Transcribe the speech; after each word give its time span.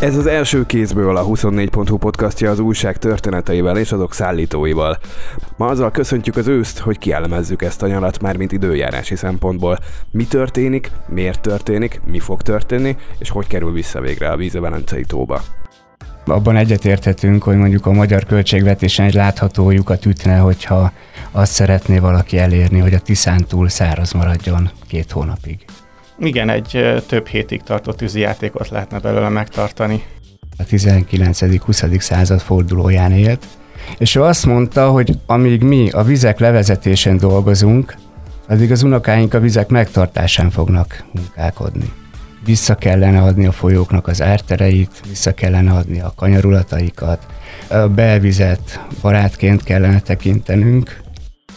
Ez 0.00 0.16
az 0.16 0.26
első 0.26 0.66
kézből 0.66 1.16
a 1.16 1.24
24.hu 1.24 1.96
podcastja 1.96 2.50
az 2.50 2.58
újság 2.58 2.98
történeteivel 2.98 3.78
és 3.78 3.92
azok 3.92 4.14
szállítóival. 4.14 4.98
Ma 5.56 5.66
azzal 5.66 5.90
köszöntjük 5.90 6.36
az 6.36 6.46
őszt, 6.46 6.78
hogy 6.78 6.98
kielemezzük 6.98 7.62
ezt 7.62 7.82
a 7.82 7.86
nyarat 7.86 8.20
már 8.20 8.36
mint 8.36 8.52
időjárási 8.52 9.16
szempontból. 9.16 9.78
Mi 10.10 10.24
történik, 10.24 10.90
miért 11.08 11.40
történik, 11.40 12.00
mi 12.04 12.18
fog 12.18 12.42
történni, 12.42 12.96
és 13.18 13.30
hogy 13.30 13.46
kerül 13.46 13.72
vissza 13.72 14.00
végre 14.00 14.28
a 14.28 14.36
víz 14.36 14.54
a 14.54 14.60
Velencei 14.60 15.04
tóba. 15.04 15.42
Abban 16.26 16.56
egyetérthetünk, 16.56 17.42
hogy 17.42 17.56
mondjuk 17.56 17.86
a 17.86 17.92
magyar 17.92 18.24
költségvetésen 18.24 19.06
egy 19.06 19.14
látható 19.14 19.70
lyukat 19.70 20.06
ütne, 20.06 20.38
hogyha 20.38 20.92
azt 21.30 21.52
szeretné 21.52 21.98
valaki 21.98 22.38
elérni, 22.38 22.78
hogy 22.78 22.94
a 22.94 23.00
Tiszán 23.00 23.44
túl 23.48 23.68
száraz 23.68 24.12
maradjon 24.12 24.70
két 24.88 25.10
hónapig. 25.10 25.64
Igen, 26.20 26.48
egy 26.48 27.02
több 27.06 27.26
hétig 27.26 27.62
tartó 27.62 27.92
tűzijátékot 27.92 28.68
lehetne 28.68 28.98
belőle 28.98 29.28
megtartani. 29.28 30.02
A 30.58 30.62
19.-20. 30.62 32.00
század 32.00 32.40
fordulóján 32.40 33.12
élt, 33.12 33.46
és 33.98 34.14
ő 34.14 34.22
azt 34.22 34.46
mondta, 34.46 34.90
hogy 34.90 35.18
amíg 35.26 35.62
mi 35.62 35.90
a 35.90 36.02
vizek 36.02 36.38
levezetésén 36.38 37.16
dolgozunk, 37.16 37.94
addig 38.48 38.70
az 38.70 38.82
unokáink 38.82 39.34
a 39.34 39.40
vizek 39.40 39.68
megtartásán 39.68 40.50
fognak 40.50 41.04
munkálkodni. 41.12 41.92
Vissza 42.44 42.74
kellene 42.74 43.22
adni 43.22 43.46
a 43.46 43.52
folyóknak 43.52 44.06
az 44.06 44.22
ártereit, 44.22 45.00
vissza 45.08 45.34
kellene 45.34 45.72
adni 45.72 46.00
a 46.00 46.12
kanyarulataikat, 46.16 47.26
a 47.68 47.76
belvizet 47.76 48.80
barátként 49.02 49.62
kellene 49.62 50.00
tekintenünk. 50.00 51.00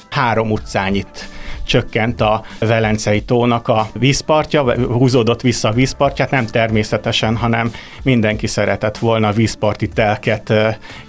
Három 0.09 0.51
utcányit 0.51 1.29
csökkent 1.65 2.21
a 2.21 2.43
Velencei 2.59 3.21
tónak 3.21 3.67
a 3.67 3.89
vízpartja, 3.93 4.73
húzódott 4.87 5.41
vissza 5.41 5.67
a 5.69 5.71
vízpartját, 5.71 6.31
nem 6.31 6.45
természetesen, 6.45 7.37
hanem 7.37 7.71
mindenki 8.03 8.47
szeretett 8.47 8.97
volna 8.97 9.31
vízparti 9.31 9.87
telket 9.87 10.53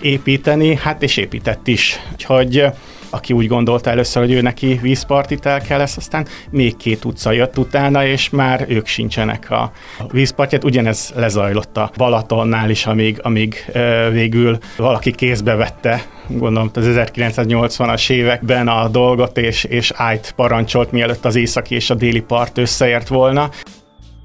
építeni, 0.00 0.76
hát 0.76 1.02
és 1.02 1.16
épített 1.16 1.66
is. 1.66 2.00
Úgyhogy 2.12 2.64
aki 3.12 3.32
úgy 3.32 3.46
gondolta 3.46 3.90
először, 3.90 4.22
hogy 4.22 4.32
ő 4.32 4.40
neki 4.40 4.78
vízparti 4.82 5.36
telke 5.36 5.76
lesz, 5.76 5.96
aztán 5.96 6.26
még 6.50 6.76
két 6.76 7.04
utca 7.04 7.32
jött 7.32 7.58
utána, 7.58 8.04
és 8.04 8.30
már 8.30 8.64
ők 8.68 8.86
sincsenek 8.86 9.50
a 9.50 9.72
vízpartját. 10.10 10.64
Ugyanez 10.64 11.12
lezajlott 11.16 11.76
a 11.76 11.90
Balatonnál 11.96 12.70
is, 12.70 12.86
amíg, 12.86 13.18
amíg 13.22 13.64
végül 14.12 14.58
valaki 14.76 15.10
kézbe 15.10 15.54
vette 15.54 16.02
gondolom 16.28 16.70
az 16.74 16.84
1980-as 16.88 18.10
években 18.10 18.68
a 18.68 18.88
dolgot, 18.88 19.38
és, 19.38 19.64
és 19.64 19.92
ájt 19.94 20.32
parancsolt, 20.36 20.92
mielőtt 20.92 21.24
az 21.24 21.36
északi 21.36 21.74
és 21.74 21.90
a 21.90 21.94
déli 21.94 22.20
part 22.20 22.58
összeért 22.58 23.08
volna. 23.08 23.50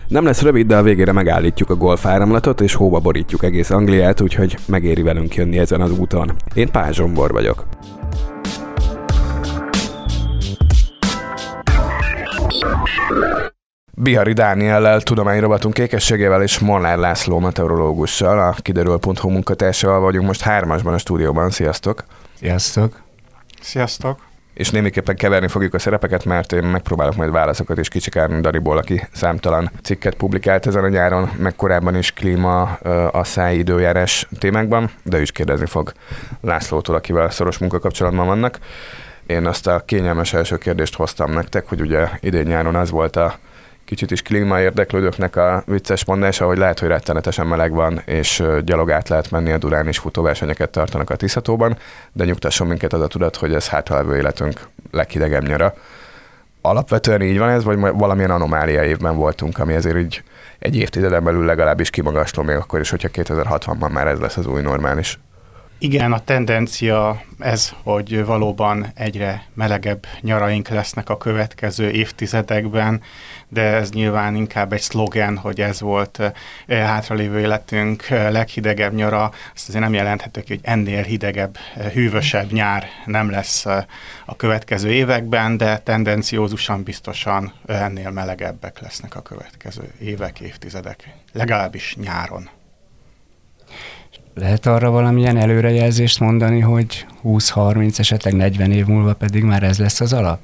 Nem 0.07 0.25
lesz 0.25 0.41
rövid, 0.41 0.67
de 0.67 0.77
a 0.77 0.81
végére 0.81 1.11
megállítjuk 1.11 1.69
a 1.69 1.75
golfáramlatot, 1.75 2.61
és 2.61 2.73
hóba 2.73 2.99
borítjuk 2.99 3.43
egész 3.43 3.69
Angliát, 3.69 4.21
úgyhogy 4.21 4.57
megéri 4.65 5.01
velünk 5.01 5.35
jönni 5.35 5.57
ezen 5.57 5.81
az 5.81 5.99
úton. 5.99 6.35
Én 6.53 6.71
Pázsombor 6.71 7.31
vagyok. 7.31 7.65
Bihari 13.93 14.33
Dániellel, 14.33 15.01
tudományrovatunk 15.01 15.73
kékességével 15.73 16.41
és 16.41 16.59
Molnár 16.59 16.97
László 16.97 17.39
meteorológussal, 17.39 18.39
a 18.39 18.55
kiderül.hu 18.61 19.29
munkatársával 19.29 19.99
vagyunk 19.99 20.25
most 20.27 20.41
hármasban 20.41 20.93
a 20.93 20.97
stúdióban. 20.97 21.49
Sziasztok! 21.49 22.03
Sziasztok! 22.39 23.01
Sziasztok! 23.61 24.27
és 24.57 24.69
némiképpen 24.69 25.15
keverni 25.15 25.47
fogjuk 25.47 25.73
a 25.73 25.79
szerepeket, 25.79 26.25
mert 26.25 26.51
én 26.51 26.63
megpróbálok 26.63 27.15
majd 27.15 27.31
válaszokat 27.31 27.77
is 27.77 27.87
kicsikárni 27.87 28.41
Dariból, 28.41 28.77
aki 28.77 29.07
számtalan 29.13 29.71
cikket 29.83 30.15
publikált 30.15 30.67
ezen 30.67 30.83
a 30.83 30.87
nyáron, 30.87 31.29
meg 31.37 31.55
korábban 31.55 31.95
is 31.95 32.11
klíma, 32.11 32.61
asszály, 33.11 33.57
időjárás 33.57 34.27
témákban, 34.39 34.91
de 35.03 35.17
ő 35.17 35.21
is 35.21 35.31
kérdezni 35.31 35.65
fog 35.65 35.91
Lászlótól, 36.41 36.95
akivel 36.95 37.29
szoros 37.29 37.57
munkakapcsolatban 37.57 38.25
vannak. 38.25 38.59
Én 39.27 39.45
azt 39.45 39.67
a 39.67 39.83
kényelmes 39.85 40.33
első 40.33 40.57
kérdést 40.57 40.95
hoztam 40.95 41.31
nektek, 41.31 41.67
hogy 41.67 41.81
ugye 41.81 42.09
idén 42.19 42.45
nyáron 42.45 42.75
az 42.75 42.89
volt 42.89 43.15
a 43.15 43.35
kicsit 43.85 44.11
is 44.11 44.21
klíma 44.21 44.61
érdeklődőknek 44.61 45.35
a 45.35 45.63
vicces 45.65 46.05
mondása, 46.05 46.45
hogy 46.45 46.57
lehet, 46.57 46.79
hogy 46.79 46.87
rettenetesen 46.87 47.47
meleg 47.47 47.71
van, 47.71 48.01
és 48.05 48.43
gyalog 48.63 48.91
át 48.91 49.09
lehet 49.09 49.31
menni 49.31 49.51
a 49.51 49.57
Durán, 49.57 49.87
és 49.87 49.97
futóversenyeket 49.97 50.69
tartanak 50.69 51.09
a 51.09 51.15
Tiszatóban, 51.15 51.77
de 52.13 52.25
nyugtasson 52.25 52.67
minket 52.67 52.93
az 52.93 53.01
a 53.01 53.07
tudat, 53.07 53.35
hogy 53.35 53.53
ez 53.53 53.67
hátralévő 53.67 54.15
életünk 54.15 54.59
leghidegebb 54.91 55.47
nyara. 55.47 55.73
Alapvetően 56.61 57.21
így 57.21 57.37
van 57.37 57.49
ez, 57.49 57.63
vagy 57.63 57.79
valamilyen 57.79 58.31
anomália 58.31 58.83
évben 58.83 59.15
voltunk, 59.15 59.59
ami 59.59 59.73
ezért 59.73 59.97
így 59.97 60.23
egy 60.59 60.75
évtizeden 60.75 61.23
belül 61.23 61.45
legalábbis 61.45 61.89
kimagasló, 61.89 62.43
még 62.43 62.55
akkor 62.55 62.79
is, 62.79 62.89
hogyha 62.89 63.09
2060-ban 63.13 63.91
már 63.91 64.07
ez 64.07 64.19
lesz 64.19 64.37
az 64.37 64.45
új 64.45 64.61
normális. 64.61 65.19
Igen, 65.79 66.11
a 66.11 66.19
tendencia 66.19 67.21
ez, 67.39 67.73
hogy 67.83 68.25
valóban 68.25 68.91
egyre 68.95 69.43
melegebb 69.53 70.05
nyaraink 70.21 70.67
lesznek 70.67 71.09
a 71.09 71.17
következő 71.17 71.89
évtizedekben, 71.89 73.01
de 73.47 73.61
ez 73.61 73.89
nyilván 73.89 74.35
inkább 74.35 74.73
egy 74.73 74.81
szlogen, 74.81 75.37
hogy 75.37 75.61
ez 75.61 75.79
volt 75.81 76.19
eh, 76.19 76.85
hátralévő 76.85 77.39
életünk 77.39 78.09
eh, 78.09 78.31
leghidegebb 78.31 78.93
nyara. 78.93 79.31
Azt 79.53 79.67
azért 79.67 79.83
nem 79.83 79.93
jelenthető 79.93 80.43
hogy 80.47 80.59
ennél 80.63 81.03
hidegebb, 81.03 81.57
eh, 81.75 81.91
hűvösebb 81.91 82.51
nyár 82.51 82.87
nem 83.05 83.29
lesz 83.29 83.65
a 84.25 84.35
következő 84.37 84.91
években, 84.91 85.57
de 85.57 85.77
tendenciózusan 85.77 86.83
biztosan 86.83 87.53
ennél 87.65 88.11
melegebbek 88.11 88.79
lesznek 88.79 89.15
a 89.15 89.21
következő 89.21 89.91
évek, 89.99 90.39
évtizedek, 90.39 91.09
legalábbis 91.33 91.95
nyáron. 91.95 92.56
Lehet 94.39 94.65
arra 94.65 94.89
valamilyen 94.89 95.37
előrejelzést 95.37 96.19
mondani, 96.19 96.59
hogy 96.59 97.05
20-30, 97.23 97.99
esetleg 97.99 98.33
40 98.33 98.71
év 98.71 98.85
múlva 98.85 99.13
pedig 99.13 99.43
már 99.43 99.63
ez 99.63 99.79
lesz 99.79 99.99
az 99.99 100.13
alap? 100.13 100.39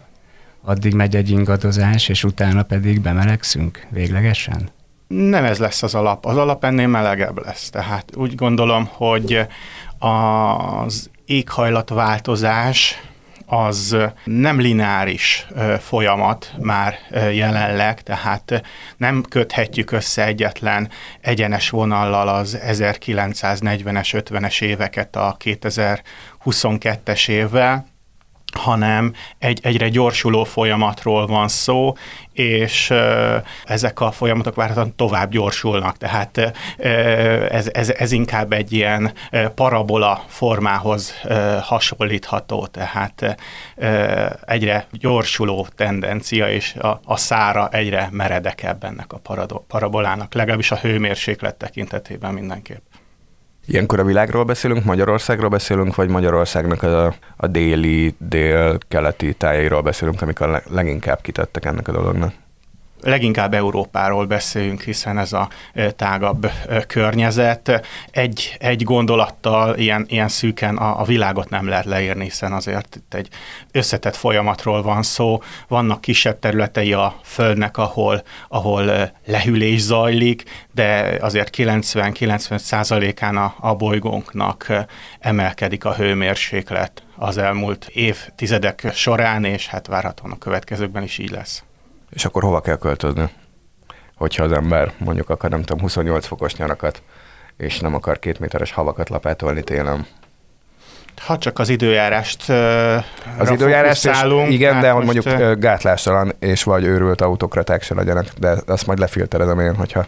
Addig 0.61 0.93
megy 0.93 1.15
egy 1.15 1.29
ingadozás, 1.29 2.09
és 2.09 2.23
utána 2.23 2.63
pedig 2.63 3.01
bemelegszünk 3.01 3.87
véglegesen? 3.89 4.69
Nem 5.07 5.43
ez 5.43 5.57
lesz 5.57 5.83
az 5.83 5.95
alap. 5.95 6.25
Az 6.25 6.37
alap 6.37 6.63
ennél 6.63 6.87
melegebb 6.87 7.45
lesz. 7.45 7.69
Tehát 7.69 8.15
úgy 8.15 8.35
gondolom, 8.35 8.89
hogy 8.91 9.39
az 9.99 11.09
éghajlatváltozás 11.25 13.01
az 13.53 13.97
nem 14.23 14.59
lineáris 14.59 15.47
folyamat 15.79 16.53
már 16.59 16.95
jelenleg, 17.31 18.01
tehát 18.01 18.61
nem 18.97 19.23
köthetjük 19.29 19.91
össze 19.91 20.25
egyetlen 20.25 20.89
egyenes 21.21 21.69
vonallal 21.69 22.27
az 22.27 22.57
1940-es, 22.67 24.23
50-es 24.29 24.61
éveket 24.61 25.15
a 25.15 25.37
2022-es 25.43 27.29
évvel, 27.29 27.85
hanem 28.53 29.13
egy 29.37 29.59
egyre 29.63 29.89
gyorsuló 29.89 30.43
folyamatról 30.43 31.27
van 31.27 31.47
szó, 31.47 31.93
és 32.33 32.93
ezek 33.63 33.99
a 33.99 34.11
folyamatok 34.11 34.55
várhatóan 34.55 34.95
tovább 34.95 35.31
gyorsulnak, 35.31 35.97
tehát 35.97 36.53
ez, 37.49 37.69
ez, 37.73 37.89
ez 37.89 38.11
inkább 38.11 38.53
egy 38.53 38.73
ilyen 38.73 39.13
parabola 39.55 40.23
formához 40.27 41.13
hasonlítható, 41.61 42.65
tehát 42.65 43.37
egyre 44.45 44.87
gyorsuló 44.91 45.67
tendencia, 45.75 46.49
és 46.49 46.73
a, 46.73 46.99
a 47.05 47.17
szára 47.17 47.69
egyre 47.69 48.09
meredekebb 48.11 48.83
ennek 48.83 49.13
a 49.13 49.21
parabolának, 49.67 50.33
legalábbis 50.33 50.71
a 50.71 50.75
hőmérséklet 50.75 51.55
tekintetében 51.55 52.33
mindenképp. 52.33 52.92
Ilyenkor 53.65 53.99
a 53.99 54.03
világról 54.03 54.43
beszélünk, 54.43 54.83
Magyarországról 54.83 55.49
beszélünk, 55.49 55.95
vagy 55.95 56.09
Magyarországnak 56.09 56.83
a, 56.83 57.15
a 57.37 57.47
déli, 57.47 58.15
dél-keleti 58.17 59.33
tájairól 59.33 59.81
beszélünk, 59.81 60.21
amik 60.21 60.39
a 60.39 60.61
leginkább 60.69 61.21
kitettek 61.21 61.65
ennek 61.65 61.87
a 61.87 61.91
dolognak? 61.91 62.33
Leginkább 63.03 63.53
Európáról 63.53 64.25
beszéljünk, 64.25 64.81
hiszen 64.81 65.17
ez 65.17 65.33
a 65.33 65.49
tágabb 65.95 66.51
környezet. 66.87 67.87
Egy, 68.11 68.55
egy 68.59 68.83
gondolattal 68.83 69.77
ilyen, 69.77 70.05
ilyen 70.07 70.27
szűken 70.27 70.77
a, 70.77 70.99
a 70.99 71.03
világot 71.03 71.49
nem 71.49 71.67
lehet 71.67 71.85
leírni, 71.85 72.23
hiszen 72.23 72.53
azért 72.53 72.95
itt 72.95 73.13
egy 73.13 73.27
összetett 73.71 74.15
folyamatról 74.15 74.81
van 74.81 75.03
szó. 75.03 75.41
Vannak 75.67 76.01
kisebb 76.01 76.39
területei 76.39 76.93
a 76.93 77.15
Földnek, 77.23 77.77
ahol, 77.77 78.23
ahol 78.47 79.11
lehűlés 79.25 79.81
zajlik, 79.81 80.43
de 80.71 81.17
azért 81.21 81.55
90-90 81.57 82.57
százalékán 82.57 83.37
a, 83.37 83.55
a 83.59 83.75
bolygónknak 83.75 84.85
emelkedik 85.19 85.85
a 85.85 85.93
hőmérséklet 85.93 87.03
az 87.15 87.37
elmúlt 87.37 87.87
évtizedek 87.93 88.91
során, 88.93 89.43
és 89.43 89.67
hát 89.67 89.87
várhatóan 89.87 90.31
a 90.31 90.37
következőkben 90.37 91.03
is 91.03 91.17
így 91.17 91.31
lesz. 91.31 91.63
És 92.13 92.25
akkor 92.25 92.43
hova 92.43 92.61
kell 92.61 92.77
költözni? 92.77 93.29
Hogyha 94.15 94.43
az 94.43 94.51
ember 94.51 94.91
mondjuk 94.97 95.29
akar, 95.29 95.49
nem 95.49 95.61
tudom, 95.61 95.81
28 95.81 96.25
fokos 96.25 96.55
nyarakat, 96.55 97.01
és 97.57 97.79
nem 97.79 97.93
akar 97.93 98.19
két 98.19 98.39
méteres 98.39 98.71
havakat 98.71 99.09
lapátolni 99.09 99.63
télen. 99.63 100.05
Ha 101.25 101.37
csak 101.37 101.59
az 101.59 101.69
időjárást 101.69 102.49
Az 103.37 103.49
időjárást 103.49 104.05
is, 104.05 104.17
igen, 104.47 104.79
de 104.79 104.91
hogy 104.91 105.03
mondjuk 105.05 105.25
uh, 105.25 105.53
gátlástalan 105.53 106.33
és 106.39 106.63
vagy 106.63 106.83
őrült 106.83 107.21
autokraták 107.21 107.81
se 107.81 107.95
legyenek, 107.95 108.27
de 108.39 108.55
azt 108.65 108.87
majd 108.87 108.99
lefilterezem 108.99 109.59
én, 109.59 109.75
hogyha 109.75 110.05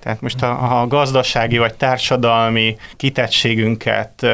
Tehát 0.00 0.20
most 0.20 0.42
a, 0.42 0.80
a 0.80 0.86
gazdasági 0.86 1.58
vagy 1.58 1.74
társadalmi 1.74 2.76
kitettségünket 2.96 4.26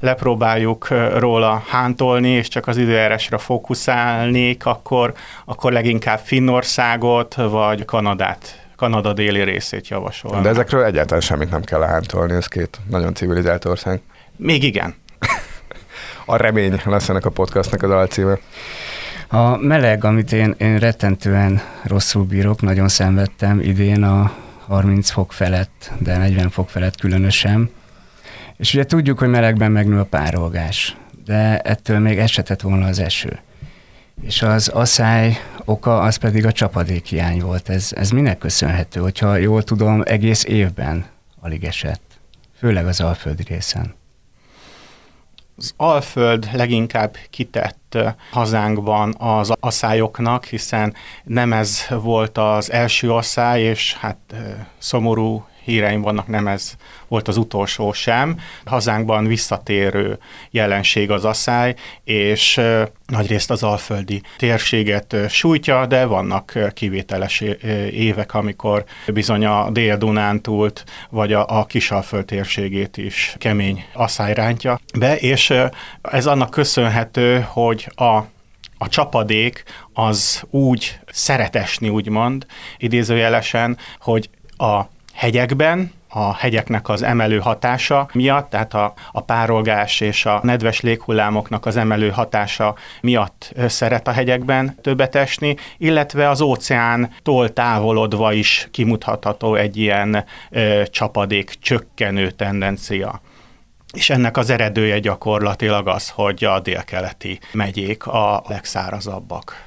lepróbáljuk 0.00 0.88
róla 1.16 1.62
hántolni, 1.68 2.28
és 2.28 2.48
csak 2.48 2.66
az 2.66 2.76
időjárásra 2.76 3.38
fókuszálnék, 3.38 4.66
akkor, 4.66 5.12
akkor 5.44 5.72
leginkább 5.72 6.18
Finnországot 6.18 7.34
vagy 7.34 7.84
Kanadát 7.84 8.68
Kanada 8.78 9.12
déli 9.12 9.42
részét 9.42 9.88
javasol. 9.88 10.40
De 10.40 10.48
ezekről 10.48 10.84
egyáltalán 10.84 11.20
semmit 11.20 11.50
nem 11.50 11.62
kell 11.62 11.82
hántolni, 11.82 12.32
ez 12.32 12.46
két 12.46 12.78
nagyon 12.90 13.14
civilizált 13.14 13.64
ország. 13.64 14.00
Még 14.36 14.62
igen. 14.62 14.94
a 16.26 16.36
remény 16.36 16.80
lesz 16.84 17.08
ennek 17.08 17.24
a 17.24 17.30
podcastnak 17.30 17.82
az 17.82 17.90
alcíme. 17.90 18.38
A 19.28 19.56
meleg, 19.56 20.04
amit 20.04 20.32
én, 20.32 20.54
én 20.58 20.78
rettentően 20.78 21.60
rosszul 21.82 22.24
bírok, 22.24 22.60
nagyon 22.60 22.88
szenvedtem 22.88 23.60
idén 23.60 24.02
a 24.02 24.32
30 24.66 25.10
fok 25.10 25.32
felett, 25.32 25.92
de 25.98 26.16
40 26.16 26.50
fok 26.50 26.70
felett 26.70 26.96
különösen. 27.00 27.70
És 28.58 28.74
ugye 28.74 28.84
tudjuk, 28.84 29.18
hogy 29.18 29.28
melegben 29.28 29.70
megnő 29.70 29.98
a 29.98 30.04
párolgás, 30.04 30.96
de 31.24 31.58
ettől 31.58 31.98
még 31.98 32.18
esetett 32.18 32.60
volna 32.60 32.86
az 32.86 32.98
eső. 32.98 33.38
És 34.22 34.42
az 34.42 34.68
asszály 34.68 35.38
oka 35.64 36.00
az 36.00 36.16
pedig 36.16 36.46
a 36.46 36.52
csapadékhiány 36.52 37.40
volt. 37.40 37.68
Ez, 37.68 37.92
ez 37.96 38.10
minek 38.10 38.38
köszönhető? 38.38 39.00
Hogyha 39.00 39.36
jól 39.36 39.62
tudom, 39.62 40.02
egész 40.04 40.44
évben 40.44 41.06
alig 41.40 41.64
esett. 41.64 42.02
Főleg 42.58 42.86
az 42.86 43.00
alföldi 43.00 43.42
részen. 43.42 43.94
Az 45.56 45.74
Alföld 45.76 46.48
leginkább 46.52 47.16
kitett 47.30 47.98
hazánkban 48.30 49.14
az 49.18 49.52
asszályoknak, 49.60 50.44
hiszen 50.44 50.94
nem 51.24 51.52
ez 51.52 51.86
volt 51.88 52.38
az 52.38 52.72
első 52.72 53.12
asszály, 53.12 53.62
és 53.62 53.94
hát 53.94 54.34
szomorú 54.78 55.46
híreim 55.68 56.00
vannak, 56.00 56.26
nem 56.26 56.46
ez 56.46 56.72
volt 57.08 57.28
az 57.28 57.36
utolsó 57.36 57.92
sem. 57.92 58.38
Hazánkban 58.64 59.26
visszatérő 59.26 60.18
jelenség 60.50 61.10
az 61.10 61.24
asszály, 61.24 61.74
és 62.04 62.60
nagyrészt 63.06 63.50
az 63.50 63.62
alföldi 63.62 64.22
térséget 64.36 65.16
sújtja, 65.28 65.86
de 65.86 66.04
vannak 66.04 66.58
kivételes 66.74 67.40
évek, 67.90 68.34
amikor 68.34 68.84
bizony 69.06 69.44
a 69.44 69.70
Dél-Dunántúlt 69.70 70.84
vagy 71.10 71.32
a, 71.32 71.58
a 71.58 71.64
Kisalföld 71.64 72.24
térségét 72.24 72.96
is 72.96 73.34
kemény 73.38 73.84
asszály 73.92 74.34
rántja 74.34 74.80
be, 74.98 75.16
és 75.16 75.54
ez 76.02 76.26
annak 76.26 76.50
köszönhető, 76.50 77.46
hogy 77.48 77.92
a 77.94 78.20
a 78.78 78.88
csapadék 78.88 79.62
az 79.92 80.42
úgy 80.50 80.98
szeretesni, 81.12 81.88
úgymond, 81.88 82.46
idézőjelesen, 82.76 83.78
hogy 84.00 84.30
a 84.56 84.80
hegyekben, 85.18 85.92
a 86.08 86.34
hegyeknek 86.34 86.88
az 86.88 87.02
emelő 87.02 87.38
hatása 87.38 88.08
miatt, 88.12 88.50
tehát 88.50 88.74
a, 88.74 88.92
a 89.12 89.20
párolgás 89.20 90.00
és 90.00 90.26
a 90.26 90.40
nedves 90.42 90.80
léghullámoknak 90.80 91.66
az 91.66 91.76
emelő 91.76 92.10
hatása 92.10 92.74
miatt 93.00 93.52
szeret 93.66 94.08
a 94.08 94.10
hegyekben 94.10 94.76
többet 94.80 95.14
esni, 95.14 95.56
illetve 95.78 96.28
az 96.28 96.40
óceántól 96.40 97.52
távolodva 97.52 98.32
is 98.32 98.68
kimutatható 98.70 99.54
egy 99.54 99.76
ilyen 99.76 100.24
ö, 100.50 100.82
csapadék 100.90 101.54
csökkenő 101.60 102.30
tendencia. 102.30 103.20
És 103.94 104.10
ennek 104.10 104.36
az 104.36 104.50
eredője 104.50 104.98
gyakorlatilag 104.98 105.88
az, 105.88 106.08
hogy 106.08 106.44
a 106.44 106.60
délkeleti 106.60 107.38
megyék 107.52 108.06
a 108.06 108.42
legszárazabbak. 108.48 109.66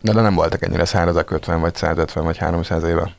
De, 0.00 0.12
de 0.12 0.20
nem 0.20 0.34
voltak 0.34 0.62
ennyire 0.62 0.84
szárazak 0.84 1.30
50 1.30 1.60
vagy 1.60 1.74
150 1.74 2.24
vagy 2.24 2.38
300 2.38 2.84
éve? 2.84 3.18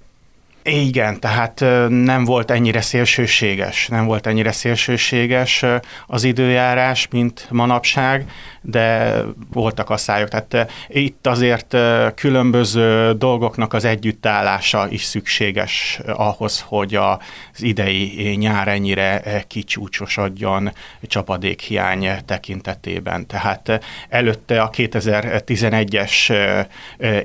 Igen, 0.63 1.19
tehát 1.19 1.60
nem 1.90 2.25
volt 2.25 2.52
ennyire 2.52 2.81
szélsőséges, 2.81 3.88
nem 3.88 4.06
volt 4.06 4.28
ennyire 4.28 4.52
szélsőséges 4.52 5.66
az 6.08 6.24
időjárás, 6.24 7.08
mint 7.12 7.48
manapság, 7.50 8.30
de 8.62 9.16
voltak 9.52 9.90
a 9.90 9.98
szájok. 9.98 10.30
Tehát 10.30 10.72
itt 10.88 11.28
azért 11.28 11.78
különböző 12.16 13.13
dolgoknak 13.13 13.74
az 13.74 13.86
együttállása 13.86 14.88
is 14.90 15.04
szükséges 15.04 16.00
ahhoz, 16.06 16.63
hogy 16.68 16.96
az 16.96 17.18
idei 17.58 18.36
nyár 18.36 18.68
ennyire 18.68 19.44
kicsúcsosodjon 19.48 20.72
csapadékhiány 21.02 22.10
tekintetében. 22.25 23.28
Tehát 23.28 23.84
előtte 24.10 24.62
a 24.62 24.69
2011-es 24.69 26.34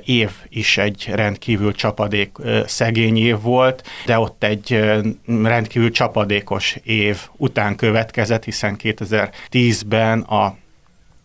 év 0.05 0.29
is 0.49 0.77
egy 0.77 1.09
rendkívül 1.13 1.73
csapadék 1.73 2.31
szegény 2.65 3.17
év 3.27 3.41
volt, 3.41 3.83
de 4.05 4.19
ott 4.19 4.43
egy 4.43 4.79
rendkívül 5.25 5.91
csapadékos 5.91 6.77
év 6.83 7.19
után 7.37 7.75
következett, 7.75 8.43
hiszen 8.43 8.75
2010-ben 8.83 10.19
a 10.19 10.55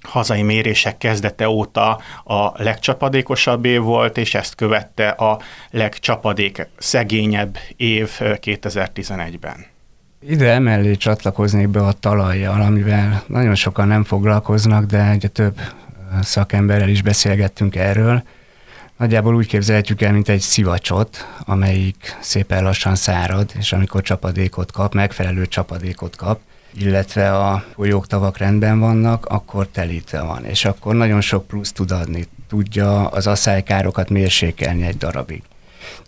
hazai 0.03 0.43
mérések 0.43 0.99
kezdete 0.99 1.49
óta 1.49 2.01
a 2.25 2.63
legcsapadékosabb 2.63 3.65
év 3.65 3.81
volt, 3.81 4.19
és 4.19 4.35
ezt 4.35 4.55
követte 4.55 5.09
a 5.09 5.41
legcsapadék 5.71 6.69
szegényebb 6.79 7.59
év 7.77 8.11
2011-ben. 8.21 9.67
Ide 10.29 10.51
emellé 10.51 10.95
csatlakoznék 10.95 11.69
be 11.69 11.81
a 11.81 11.93
talajjal, 11.93 12.61
amivel 12.61 13.23
nagyon 13.27 13.55
sokan 13.55 13.89
nem 13.89 14.05
foglalkoznak, 14.05 14.85
de 14.85 15.13
ugye 15.15 15.29
több 15.29 15.61
szakemberrel 16.23 16.89
is 16.89 17.03
beszélgettünk 17.03 17.77
erről. 17.77 18.23
Nagyjából 19.03 19.35
úgy 19.35 19.47
képzelhetjük 19.47 20.03
el, 20.03 20.13
mint 20.13 20.29
egy 20.29 20.41
szivacsot, 20.41 21.27
amelyik 21.45 22.17
szépen 22.21 22.63
lassan 22.63 22.95
szárad, 22.95 23.51
és 23.59 23.73
amikor 23.73 24.03
csapadékot 24.03 24.73
kap, 24.73 24.95
megfelelő 24.95 25.47
csapadékot 25.47 26.17
kap, 26.17 26.41
illetve 26.75 27.37
a 27.39 27.65
folyók, 27.75 28.07
tavak 28.07 28.39
rendben 28.39 28.81
vannak, 28.81 29.27
akkor 29.27 29.67
telítve 29.67 30.21
van, 30.21 30.45
és 30.45 30.65
akkor 30.65 30.95
nagyon 30.95 31.21
sok 31.21 31.47
plusz 31.47 31.73
tud 31.73 31.91
adni. 31.91 32.27
Tudja 32.49 33.07
az 33.07 33.27
asszálykárokat 33.27 34.11
mérsékelni 34.11 34.87
egy 34.87 34.97
darabig. 34.97 35.43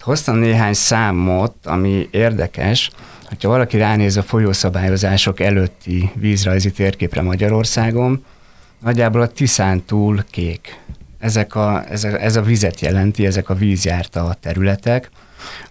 Hoztam 0.00 0.36
néhány 0.36 0.74
számot, 0.74 1.54
ami 1.64 2.08
érdekes, 2.10 2.90
hogyha 3.28 3.48
valaki 3.48 3.76
ránéz 3.76 4.16
a 4.16 4.22
folyószabályozások 4.22 5.40
előtti 5.40 6.10
vízrajzi 6.14 6.70
térképre 6.70 7.22
Magyarországon, 7.22 8.24
nagyjából 8.78 9.20
a 9.20 9.28
Tiszán 9.28 9.84
túl 9.84 10.24
kék. 10.30 10.82
Ezek 11.24 11.54
a, 11.54 11.84
ez, 11.90 12.04
a, 12.04 12.22
ez 12.22 12.36
a 12.36 12.42
vizet 12.42 12.80
jelenti, 12.80 13.26
ezek 13.26 13.48
a 13.48 13.54
vízjárta 13.54 14.36
területek. 14.40 15.10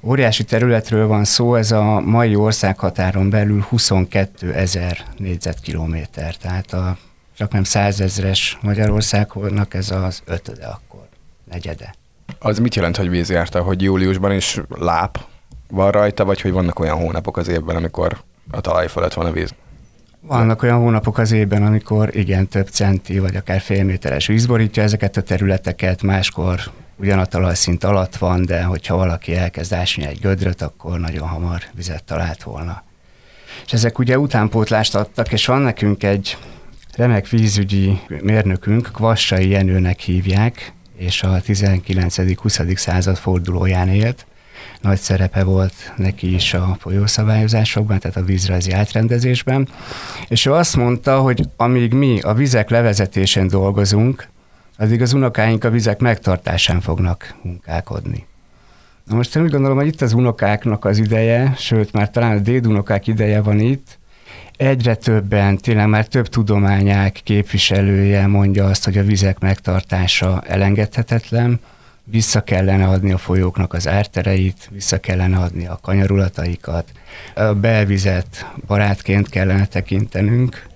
Óriási 0.02 0.44
területről 0.44 1.08
van 1.08 1.24
szó, 1.24 1.56
ez 1.56 1.72
a 1.72 2.00
mai 2.00 2.36
országhatáron 2.36 3.30
belül 3.30 3.62
22 3.62 4.54
ezer 4.54 4.98
négyzetkilométer, 5.18 6.36
tehát 6.36 6.74
a 6.74 6.98
csak 7.38 7.52
nem 7.52 7.64
százezres 7.64 8.58
Magyarországnak 8.62 9.74
ez 9.74 9.92
az 9.92 10.22
ötöde 10.26 10.66
akkor, 10.66 11.08
negyede. 11.52 11.96
Az 12.40 12.60
mit 12.60 12.76
jelent, 12.76 12.98
hogy 12.98 13.10
vízjárta, 13.10 13.62
hogy 13.62 13.82
júliusban 13.82 14.32
is 14.32 14.60
láp 14.70 15.26
van 15.68 15.92
rajta, 15.92 16.26
vagy 16.26 16.42
hogy 16.42 16.52
vannak 16.52 16.80
olyan 16.80 16.98
hónapok 16.98 17.38
az 17.38 17.48
évben, 17.48 17.76
amikor 17.76 18.24
a 18.52 18.62
talaj 18.62 18.88
fölött 18.88 19.14
van 19.14 19.26
a 19.26 19.32
víz? 19.32 19.54
Vannak 20.28 20.64
olyan 20.64 20.80
hónapok 20.80 21.18
az 21.18 21.32
évben, 21.32 21.66
amikor 21.66 22.16
igen, 22.16 22.48
több 22.48 22.68
centi, 22.68 23.20
vagy 23.20 23.36
akár 23.36 23.62
fél 23.62 23.84
méteres 23.84 24.28
víz 24.28 24.46
borítja 24.46 24.84
ezeket 24.84 25.18
a 25.18 25.22
területeket, 25.22 26.02
máskor 26.02 26.60
ugyan 26.96 27.20
a 27.20 27.26
talajszint 27.26 27.84
alatt 27.84 28.16
van, 28.16 28.46
de 28.46 28.64
hogyha 28.64 28.96
valaki 28.96 29.36
elkezd 29.36 29.74
ásni 29.74 30.06
egy 30.06 30.20
gödröt, 30.20 30.62
akkor 30.62 31.00
nagyon 31.00 31.28
hamar 31.28 31.62
vizet 31.74 32.04
talált 32.04 32.44
volna. 32.44 32.84
És 33.66 33.74
ezek 33.74 34.00
ugye 34.00 34.20
utánpótlást 34.20 34.96
adtak, 34.96 35.32
és 35.32 35.46
van 35.46 35.62
nekünk 35.62 36.04
egy 36.04 36.38
remek 36.96 37.30
vízügyi 37.30 38.00
mérnökünk, 38.08 38.90
Kvassai 38.94 39.50
Jenőnek 39.50 40.00
hívják, 40.00 40.74
és 40.98 41.24
a 41.24 41.42
19.-20. 41.42 42.76
század 42.76 43.18
fordulóján 43.18 43.90
élt. 43.90 44.26
Nagy 44.84 45.00
szerepe 45.00 45.44
volt 45.44 45.94
neki 45.96 46.34
is 46.34 46.54
a 46.54 46.78
folyószabályozásokban, 46.80 48.00
tehát 48.00 48.18
a 48.18 48.24
vízrajzi 48.24 48.72
átrendezésben. 48.72 49.68
És 50.28 50.46
ő 50.46 50.54
azt 50.54 50.76
mondta, 50.76 51.20
hogy 51.20 51.46
amíg 51.56 51.94
mi 51.94 52.20
a 52.20 52.34
vizek 52.34 52.70
levezetésén 52.70 53.48
dolgozunk, 53.48 54.28
addig 54.78 55.02
az 55.02 55.14
unokáink 55.14 55.64
a 55.64 55.70
vizek 55.70 56.00
megtartásán 56.00 56.82
fognak 56.82 57.36
munkálkodni. 57.42 58.26
Na 59.06 59.16
most 59.16 59.36
én 59.36 59.44
úgy 59.44 59.52
gondolom, 59.52 59.78
hogy 59.78 59.88
itt 59.88 60.02
az 60.02 60.14
unokáknak 60.14 60.86
az 60.86 60.98
ideje, 60.98 61.54
sőt 61.58 61.92
már 61.92 62.10
talán 62.10 62.38
a 62.38 62.40
dédunokák 62.40 63.08
ideje 63.08 63.42
van 63.42 63.60
itt, 63.60 64.00
egyre 64.58 64.96
többen, 64.96 65.58
tényleg 65.58 65.88
már 65.88 66.08
több 66.08 66.28
tudományák 66.28 67.20
képviselője 67.24 68.28
mondja 68.28 68.66
azt, 68.66 68.86
hogy 68.86 68.98
a 68.98 69.04
vizek 69.04 69.40
megtartása 69.40 70.42
elengedhetetlen, 70.48 71.60
vissza 72.04 72.42
kellene 72.42 72.88
adni 72.88 73.12
a 73.12 73.18
folyóknak 73.18 73.74
az 73.74 73.88
ártereit, 73.88 74.70
vissza 74.72 75.00
kellene 75.00 75.38
adni 75.38 75.68
a 75.68 75.80
kanyarulataikat, 75.82 76.92
a 77.36 77.54
belvizet 77.54 78.52
barátként 78.68 79.30
kellene 79.30 79.66
tekintenünk, 79.66 80.68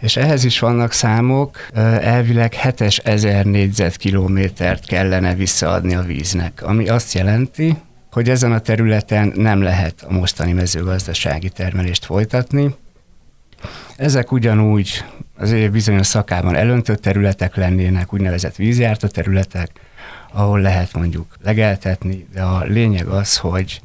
és 0.00 0.16
ehhez 0.16 0.44
is 0.44 0.58
vannak 0.58 0.92
számok, 0.92 1.66
elvileg 2.00 2.52
7000 2.52 3.44
négyzetkilométert 3.44 4.86
kellene 4.86 5.34
visszaadni 5.34 5.94
a 5.94 6.02
víznek, 6.02 6.62
ami 6.62 6.88
azt 6.88 7.12
jelenti, 7.12 7.76
hogy 8.10 8.28
ezen 8.28 8.52
a 8.52 8.58
területen 8.58 9.32
nem 9.36 9.62
lehet 9.62 10.04
a 10.08 10.12
mostani 10.12 10.52
mezőgazdasági 10.52 11.48
termelést 11.48 12.04
folytatni. 12.04 12.74
Ezek 13.96 14.32
ugyanúgy 14.32 15.04
az 15.36 15.52
év 15.52 15.70
bizonyos 15.70 16.06
szakában 16.06 16.56
elöntött 16.56 17.02
területek 17.02 17.56
lennének, 17.56 18.12
úgynevezett 18.12 18.56
vízjárta 18.56 19.08
területek, 19.08 19.70
ahol 20.32 20.60
lehet 20.60 20.92
mondjuk 20.92 21.26
legeltetni, 21.42 22.26
de 22.32 22.42
a 22.42 22.64
lényeg 22.64 23.06
az, 23.06 23.36
hogy 23.36 23.80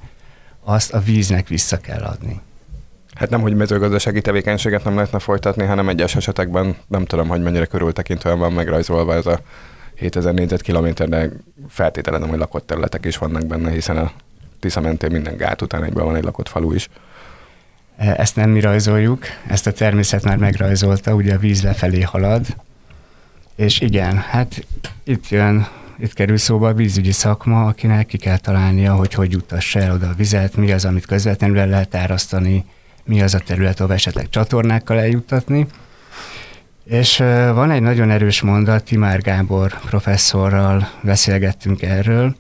azt 0.64 0.94
a 0.94 1.00
víznek 1.00 1.48
vissza 1.48 1.78
kell 1.78 2.02
adni. 2.02 2.42
Hát 3.16 3.30
nem, 3.30 3.42
hogy 3.42 3.56
mezőgazdasági 3.56 4.22
tevékenységet 4.22 4.84
nem 4.84 4.96
lehetne 4.96 5.20
folytatni, 5.20 5.66
hanem 5.66 5.90
egyes 5.90 6.16
esetekben 6.16 6.76
nem 6.88 7.06
tudom, 7.06 7.28
hogy 7.28 7.42
mennyire 7.42 7.66
körültekintően 7.66 8.40
van 8.40 8.54
megrajzolva 8.54 9.14
ez 9.14 9.26
a 9.26 9.40
7000 9.96 10.34
négyzetkilométer, 10.34 11.10
de 11.10 11.30
feltételezem, 11.70 12.30
hogy 12.30 12.38
lakott 12.38 12.68
területek 12.68 13.06
is 13.06 13.18
vannak 13.18 13.46
benne, 13.46 13.72
hiszen 13.72 13.98
a 13.98 14.12
Tisza 14.60 14.82
mentén 14.82 15.12
minden 15.12 15.38
gát 15.38 15.62
után 15.62 15.84
egyben 15.84 16.06
van 16.06 16.16
egy 16.16 16.24
lakott 16.24 16.50
falu 16.50 16.74
is. 16.74 16.90
E, 17.98 18.14
ezt 18.18 18.36
nem 18.36 18.50
mi 18.50 18.60
rajzoljuk, 18.60 19.26
ezt 19.48 19.68
a 19.68 19.72
természet 19.72 20.24
már 20.24 20.38
megrajzolta, 20.38 21.14
ugye 21.14 21.34
a 21.34 21.38
víz 21.38 21.64
lefelé 21.64 22.02
halad, 22.02 22.46
és 23.56 23.82
igen, 23.82 24.18
hát 24.18 24.66
itt 25.04 25.30
jön, 25.30 25.68
itt 25.98 26.14
kerül 26.14 26.38
szóba 26.38 26.68
a 26.68 26.74
vízügyi 26.74 27.12
szakma, 27.12 27.66
akinek 27.66 28.06
ki 28.06 28.18
kell 28.18 28.38
találnia, 28.38 28.94
hogy 28.96 29.14
hogy 29.14 29.32
jutassa 29.32 29.80
el 29.80 29.94
oda 29.94 30.08
a 30.08 30.14
vizet, 30.14 30.56
mi 30.56 30.72
az, 30.72 30.86
amit 30.86 31.06
közvetlenül 31.06 31.60
el 31.60 31.68
lehet 31.68 31.96
árasztani, 31.96 32.66
mi 33.04 33.22
az 33.22 33.34
a 33.34 33.40
terület, 33.40 33.80
ahol 33.80 33.94
esetleg 33.94 34.30
csatornákkal 34.30 35.00
eljuttatni. 35.00 35.68
És 36.84 37.18
van 37.54 37.72
egy 37.72 37.82
nagyon 37.82 38.10
erős 38.10 38.42
mondat, 38.42 38.84
Timár 38.84 39.22
Gábor 39.22 39.80
professzorral 39.80 40.90
beszélgettünk 41.02 41.82
erről, 41.82 42.36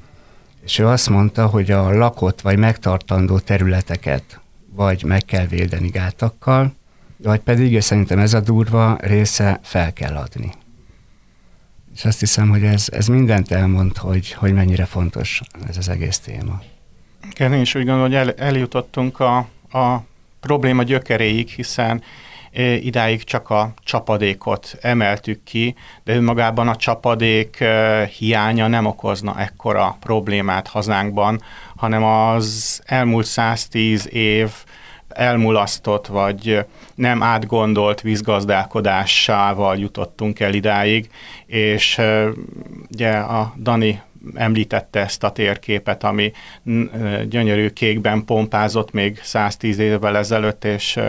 és 0.64 0.80
ő 0.80 0.88
azt 0.88 1.10
mondta, 1.10 1.46
hogy 1.46 1.72
a 1.72 1.98
lakott 1.98 2.42
vagy 2.42 2.58
megtartandó 2.58 3.40
területeket 3.40 4.40
vagy 4.76 5.04
meg 5.04 5.26
kell 5.26 5.46
védeni 5.46 5.88
gátakkal, 5.88 6.74
vagy 7.18 7.40
pedig, 7.40 7.72
és 7.72 7.84
szerintem 7.84 8.20
ez 8.20 8.34
a 8.34 8.40
durva 8.40 8.98
része, 9.02 9.60
fel 9.64 9.94
kell 9.94 10.16
adni. 10.16 10.52
És 11.96 12.06
azt 12.06 12.20
hiszem, 12.20 12.50
hogy 12.50 12.64
ez, 12.64 12.88
ez 12.92 13.08
mindent 13.08 13.52
elmond, 13.52 13.98
hogy, 13.98 14.32
hogy 14.32 14.54
mennyire 14.54 14.86
fontos 14.86 15.42
ez 15.68 15.78
az 15.78 15.90
egész 15.90 16.20
téma. 16.20 16.62
Igen, 17.30 17.54
én 17.54 17.62
is 17.62 17.75
úgy 17.75 17.86
gondolom, 17.86 18.12
hogy 18.12 18.16
el, 18.16 18.34
eljutottunk 18.34 19.20
a, 19.20 19.38
a 19.72 20.04
probléma 20.40 20.84
gyökeréig, 20.84 21.48
hiszen 21.48 22.04
idáig 22.82 23.24
csak 23.24 23.50
a 23.50 23.74
csapadékot 23.84 24.78
emeltük 24.82 25.44
ki, 25.44 25.75
de 26.04 26.16
önmagában 26.16 26.68
a 26.68 26.75
csapadék 26.75 27.64
hiánya 28.18 28.68
nem 28.68 28.86
okozna 28.86 29.40
ekkora 29.40 29.98
problémát 30.00 30.68
hazánkban, 30.68 31.42
hanem 31.75 32.04
az 32.04 32.82
elmúlt 32.86 33.25
110 33.25 34.10
év 34.12 34.52
elmulasztott 35.15 36.07
vagy 36.07 36.65
nem 36.95 37.24
átgondolt 37.24 38.01
vízgazdálkodásával 38.01 39.77
jutottunk 39.77 40.39
el 40.39 40.53
idáig, 40.53 41.10
és 41.45 42.01
ugye 42.91 43.12
a 43.12 43.53
Dani 43.62 44.01
említette 44.34 45.00
ezt 45.00 45.24
a 45.24 45.31
térképet, 45.31 46.03
ami 46.03 46.31
gyönyörű 47.29 47.69
kékben 47.69 48.25
pompázott 48.25 48.91
még 48.91 49.19
110 49.24 49.79
évvel 49.79 50.17
ezelőtt, 50.17 50.63
és 50.63 51.00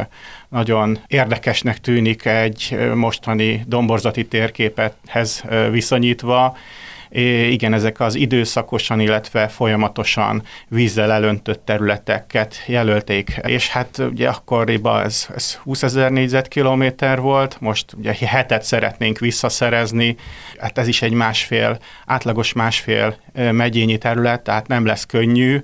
nagyon 0.48 0.98
érdekesnek 1.06 1.80
tűnik 1.80 2.24
egy 2.24 2.78
mostani 2.94 3.64
domborzati 3.66 4.26
térképethez 4.26 5.44
viszonyítva, 5.70 6.56
igen, 7.50 7.72
ezek 7.72 8.00
az 8.00 8.14
időszakosan, 8.14 9.00
illetve 9.00 9.48
folyamatosan 9.48 10.42
vízzel 10.68 11.12
elöntött 11.12 11.64
területeket 11.64 12.62
jelölték, 12.66 13.40
és 13.46 13.68
hát 13.68 13.98
ugye 13.98 14.28
akkoriban 14.28 15.04
ez, 15.04 15.28
ez 15.34 15.54
20 15.54 15.82
ezer 15.82 16.10
négyzetkilométer 16.10 17.20
volt, 17.20 17.60
most 17.60 17.92
ugye 17.98 18.14
hetet 18.26 18.62
szeretnénk 18.62 19.18
visszaszerezni, 19.18 20.16
hát 20.58 20.78
ez 20.78 20.88
is 20.88 21.02
egy 21.02 21.12
másfél, 21.12 21.78
átlagos 22.06 22.52
másfél 22.52 23.16
megyényi 23.32 23.98
terület, 23.98 24.42
tehát 24.42 24.66
nem 24.66 24.86
lesz 24.86 25.06
könnyű, 25.06 25.62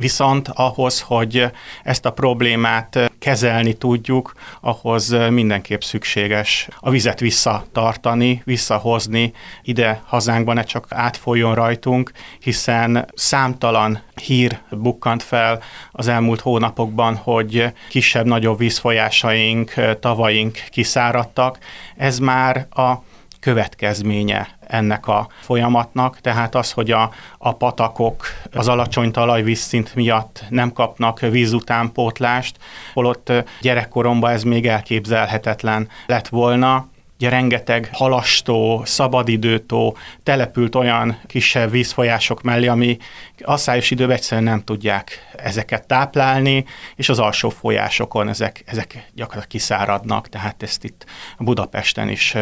Viszont 0.00 0.48
ahhoz, 0.48 1.00
hogy 1.00 1.50
ezt 1.82 2.06
a 2.06 2.12
problémát 2.12 3.10
kezelni 3.18 3.72
tudjuk, 3.72 4.32
ahhoz 4.60 5.16
mindenképp 5.30 5.80
szükséges 5.80 6.68
a 6.80 6.90
vizet 6.90 7.20
visszatartani, 7.20 8.42
visszahozni 8.44 9.32
ide 9.62 10.02
hazánkban, 10.06 10.54
ne 10.54 10.62
csak 10.62 10.86
átfolyjon 10.88 11.54
rajtunk, 11.54 12.12
hiszen 12.40 13.08
számtalan 13.14 14.02
hír 14.22 14.58
bukkant 14.70 15.22
fel 15.22 15.62
az 15.92 16.08
elmúlt 16.08 16.40
hónapokban, 16.40 17.16
hogy 17.16 17.72
kisebb-nagyobb 17.88 18.58
vízfolyásaink, 18.58 19.74
tavaink 20.00 20.58
kiszáradtak. 20.70 21.58
Ez 21.96 22.18
már 22.18 22.66
a 22.70 22.94
következménye 23.40 24.48
ennek 24.66 25.06
a 25.06 25.28
folyamatnak, 25.40 26.20
tehát 26.20 26.54
az, 26.54 26.72
hogy 26.72 26.90
a, 26.90 27.10
a 27.38 27.52
patakok 27.52 28.26
az 28.52 28.68
alacsony 28.68 29.10
talajvízszint 29.10 29.94
miatt 29.94 30.44
nem 30.48 30.72
kapnak 30.72 31.20
vízutánpótlást, 31.20 32.56
holott 32.94 33.32
gyerekkoromban 33.60 34.30
ez 34.30 34.42
még 34.42 34.66
elképzelhetetlen 34.66 35.88
lett 36.06 36.28
volna, 36.28 36.86
ugye 37.18 37.28
rengeteg 37.28 37.88
halastó, 37.92 38.82
szabadidőtó 38.84 39.96
települt 40.22 40.74
olyan 40.74 41.18
kisebb 41.26 41.70
vízfolyások 41.70 42.42
mellé, 42.42 42.66
ami 42.66 42.96
asszályos 43.44 43.90
időben 43.90 44.16
egyszerűen 44.16 44.46
nem 44.46 44.64
tudják 44.64 45.28
ezeket 45.36 45.86
táplálni, 45.86 46.64
és 46.96 47.08
az 47.08 47.18
alsó 47.18 47.48
folyásokon 47.48 48.28
ezek, 48.28 48.62
ezek 48.66 49.10
gyakorlatilag 49.14 49.46
kiszáradnak, 49.46 50.28
tehát 50.28 50.62
ezt 50.62 50.84
itt 50.84 51.04
Budapesten 51.38 52.08
is 52.08 52.34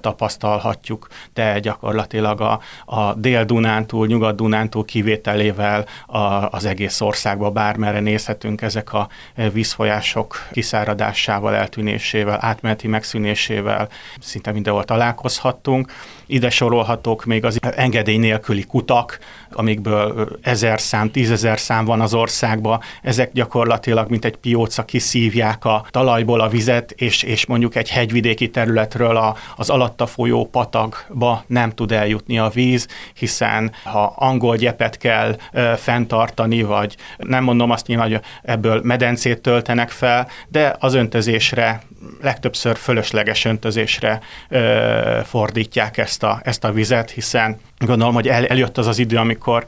tapasztalhatjuk, 0.00 1.06
de 1.34 1.58
gyakorlatilag 1.58 2.40
a, 2.40 2.60
a 2.84 3.14
Dél-Dunántúl, 3.14 4.06
Nyugat-Dunántúl 4.06 4.84
kivételével 4.84 5.86
a, 6.06 6.18
az 6.50 6.64
egész 6.64 7.00
országban 7.00 7.52
bármerre 7.52 8.00
nézhetünk, 8.00 8.62
ezek 8.62 8.92
a 8.92 9.08
vízfolyások 9.52 10.48
kiszáradásával, 10.52 11.54
eltűnésével, 11.54 12.38
átmeneti 12.40 12.88
megszűnésével 12.88 13.88
szinte 14.20 14.52
mindenhol 14.52 14.84
találkozhattunk. 14.84 15.92
Ide 16.26 16.50
sorolhatók 16.50 17.24
még 17.24 17.44
az 17.44 17.58
engedély 17.60 18.16
nélküli 18.16 18.64
kutak, 18.64 19.18
amikből 19.50 20.38
ezer 20.42 20.80
szám, 20.80 21.10
tízezer 21.10 21.58
szám 21.58 21.84
van 21.84 22.00
az 22.00 22.14
országban. 22.14 22.80
Ezek 23.02 23.32
gyakorlatilag, 23.32 24.10
mint 24.10 24.24
egy 24.24 24.36
pióca, 24.36 24.84
kiszívják 24.84 25.64
a 25.64 25.84
talajból 25.90 26.40
a 26.40 26.48
vizet, 26.48 26.90
és, 26.90 27.22
és 27.22 27.46
mondjuk 27.46 27.74
egy 27.74 27.90
hegyvidéki 27.90 28.50
területről 28.50 29.16
a, 29.16 29.36
az 29.56 29.70
alatta 29.70 30.06
folyó 30.06 30.46
patagba 30.46 31.44
nem 31.46 31.70
tud 31.70 31.92
eljutni 31.92 32.38
a 32.38 32.48
víz, 32.48 32.86
hiszen 33.14 33.72
ha 33.84 34.12
angol 34.16 34.56
gyepet 34.56 34.96
kell 34.96 35.36
e, 35.52 35.76
fenntartani, 35.76 36.62
vagy 36.62 36.96
nem 37.16 37.44
mondom 37.44 37.70
azt 37.70 37.86
nyilván, 37.86 38.10
hogy 38.10 38.20
ebből 38.42 38.80
medencét 38.82 39.40
töltenek 39.40 39.90
fel, 39.90 40.28
de 40.48 40.76
az 40.78 40.94
öntözésre 40.94 41.82
legtöbbször 42.22 42.76
fölösleges 42.76 43.44
öntözésre 43.44 44.20
ö, 44.48 45.20
fordítják 45.24 45.98
ezt 45.98 46.22
a, 46.22 46.40
ezt 46.44 46.64
a 46.64 46.72
vizet, 46.72 47.10
hiszen 47.10 47.60
gondolom, 47.78 48.14
hogy 48.14 48.28
el, 48.28 48.46
eljött 48.46 48.78
az 48.78 48.86
az 48.86 48.98
idő, 48.98 49.16
amikor 49.16 49.64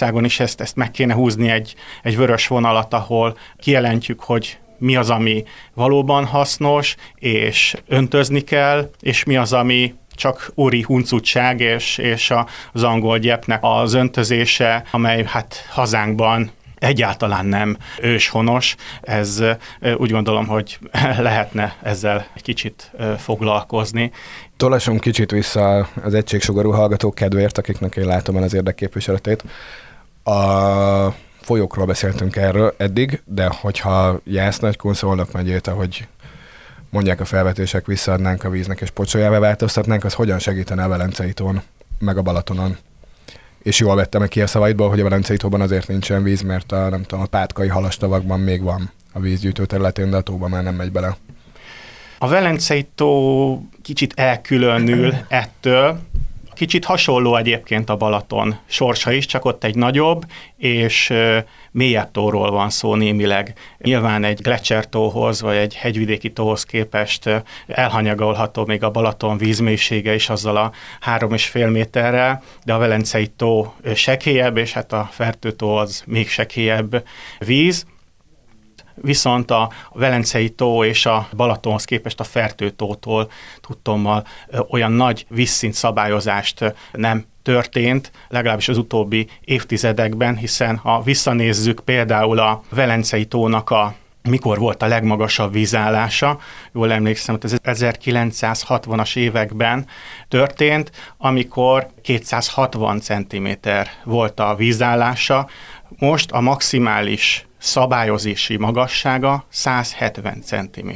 Magyarországon 0.00 0.24
is 0.24 0.40
ezt, 0.40 0.60
ezt 0.60 0.76
meg 0.76 0.90
kéne 0.90 1.14
húzni 1.14 1.50
egy, 1.50 1.74
egy 2.02 2.16
vörös 2.16 2.46
vonalat, 2.46 2.94
ahol 2.94 3.36
kijelentjük, 3.56 4.20
hogy 4.20 4.58
mi 4.78 4.96
az, 4.96 5.10
ami 5.10 5.44
valóban 5.74 6.24
hasznos, 6.24 6.94
és 7.14 7.76
öntözni 7.86 8.40
kell, 8.40 8.90
és 9.00 9.24
mi 9.24 9.36
az, 9.36 9.52
ami 9.52 9.94
csak 10.10 10.50
úri 10.54 10.82
huncutság, 10.82 11.60
és, 11.60 11.98
és 11.98 12.32
az 12.72 12.82
angol 12.82 13.18
gyepnek 13.18 13.58
az 13.62 13.94
öntözése, 13.94 14.84
amely 14.90 15.24
hát 15.26 15.66
hazánkban 15.70 16.50
egyáltalán 16.78 17.46
nem 17.46 17.76
őshonos. 18.00 18.76
Ez 19.00 19.42
úgy 19.96 20.10
gondolom, 20.10 20.46
hogy 20.46 20.78
lehetne 21.28 21.76
ezzel 21.82 22.26
egy 22.34 22.42
kicsit 22.42 22.90
foglalkozni. 23.18 24.10
Tolassunk 24.56 25.00
kicsit 25.00 25.30
vissza 25.30 25.88
az 26.02 26.14
egységsugarú 26.14 26.70
hallgatók 26.70 27.14
kedvéért, 27.14 27.58
akiknek 27.58 27.96
én 27.96 28.06
látom 28.06 28.36
el 28.36 28.42
az 28.42 28.54
érdekképviseletét. 28.54 29.44
A 30.28 31.14
folyókról 31.40 31.86
beszéltünk 31.86 32.36
erről 32.36 32.74
eddig, 32.76 33.22
de 33.24 33.50
hogyha 33.60 34.20
Jász 34.24 34.58
Nagykun 34.58 34.94
szólnak 34.94 35.32
megyét, 35.32 35.66
ahogy 35.66 36.06
mondják 36.90 37.20
a 37.20 37.24
felvetések, 37.24 37.86
visszaadnánk 37.86 38.44
a 38.44 38.50
víznek 38.50 38.80
és 38.80 38.90
pocsolyába 38.90 39.40
változtatnánk, 39.40 40.04
az 40.04 40.14
hogyan 40.14 40.38
segítene 40.38 40.84
a 40.84 40.88
Velencei 40.88 41.32
tón, 41.32 41.62
meg 41.98 42.16
a 42.16 42.22
Balatonon? 42.22 42.76
és 43.62 43.78
jól 43.78 43.94
vettem 43.94 44.26
ki 44.28 44.42
a 44.42 44.46
szavaidból, 44.46 44.88
hogy 44.88 45.00
a 45.00 45.02
Velencei 45.02 45.36
tóban 45.36 45.60
azért 45.60 45.88
nincsen 45.88 46.22
víz, 46.22 46.42
mert 46.42 46.72
a, 46.72 46.88
nem 46.88 47.02
tudom, 47.02 47.24
a 47.24 47.26
pátkai 47.26 47.68
halastavakban 47.68 48.40
még 48.40 48.62
van 48.62 48.90
a 49.12 49.20
vízgyűjtő 49.20 49.66
területén, 49.66 50.10
de 50.10 50.16
a 50.16 50.20
tóban 50.20 50.50
már 50.50 50.62
nem 50.62 50.74
megy 50.74 50.92
bele. 50.92 51.16
A 52.18 52.28
Velencei 52.28 52.88
tó 52.94 53.60
kicsit 53.82 54.12
elkülönül 54.16 55.14
ettől, 55.28 55.98
Kicsit 56.58 56.84
hasonló 56.84 57.36
egyébként 57.36 57.90
a 57.90 57.96
Balaton 57.96 58.58
sorsa 58.66 59.12
is, 59.12 59.26
csak 59.26 59.44
ott 59.44 59.64
egy 59.64 59.74
nagyobb 59.74 60.24
és 60.56 61.12
mélyebb 61.70 62.10
tóról 62.10 62.50
van 62.50 62.70
szó 62.70 62.94
némileg. 62.94 63.54
Nyilván 63.78 64.24
egy 64.24 64.40
Gletscher-tóhoz 64.40 65.40
vagy 65.40 65.56
egy 65.56 65.74
hegyvidéki 65.74 66.32
tóhoz 66.32 66.64
képest 66.64 67.30
elhanyagolható 67.66 68.64
még 68.64 68.82
a 68.82 68.90
Balaton 68.90 69.36
vízmélysége 69.36 70.14
is 70.14 70.28
azzal 70.28 70.56
a 70.56 70.72
három 71.00 71.32
és 71.32 71.46
fél 71.46 71.70
méterrel, 71.70 72.42
de 72.64 72.74
a 72.74 72.78
Velencei 72.78 73.26
tó 73.26 73.74
sekélyebb, 73.94 74.56
és 74.56 74.72
hát 74.72 74.92
a 74.92 75.08
Fertőtó 75.12 75.76
az 75.76 76.02
még 76.06 76.28
sekélyebb 76.28 77.04
víz 77.38 77.86
viszont 79.02 79.50
a 79.50 79.70
Velencei 79.92 80.50
tó 80.50 80.84
és 80.84 81.06
a 81.06 81.28
Balatonhoz 81.36 81.84
képest 81.84 82.20
a 82.20 82.24
Fertőtótól 82.24 83.30
tudtommal 83.60 84.26
olyan 84.70 84.92
nagy 84.92 85.26
vízszint 85.28 85.74
szabályozást 85.74 86.74
nem 86.92 87.24
történt, 87.42 88.10
legalábbis 88.28 88.68
az 88.68 88.78
utóbbi 88.78 89.28
évtizedekben, 89.40 90.36
hiszen 90.36 90.76
ha 90.76 91.02
visszanézzük 91.02 91.80
például 91.80 92.38
a 92.38 92.62
Velencei 92.70 93.24
tónak 93.24 93.70
a 93.70 93.94
mikor 94.28 94.58
volt 94.58 94.82
a 94.82 94.86
legmagasabb 94.86 95.52
vízállása. 95.52 96.38
Jól 96.72 96.92
emlékszem, 96.92 97.38
hogy 97.40 97.52
ez 97.62 97.80
1960-as 97.80 99.16
években 99.16 99.86
történt, 100.28 100.90
amikor 101.16 101.88
260 102.02 103.00
cm 103.00 103.48
volt 104.04 104.40
a 104.40 104.54
vízállása. 104.54 105.48
Most 105.98 106.30
a 106.30 106.40
maximális 106.40 107.47
szabályozási 107.58 108.56
magassága 108.56 109.44
170 109.48 110.42
cm. 110.42 110.90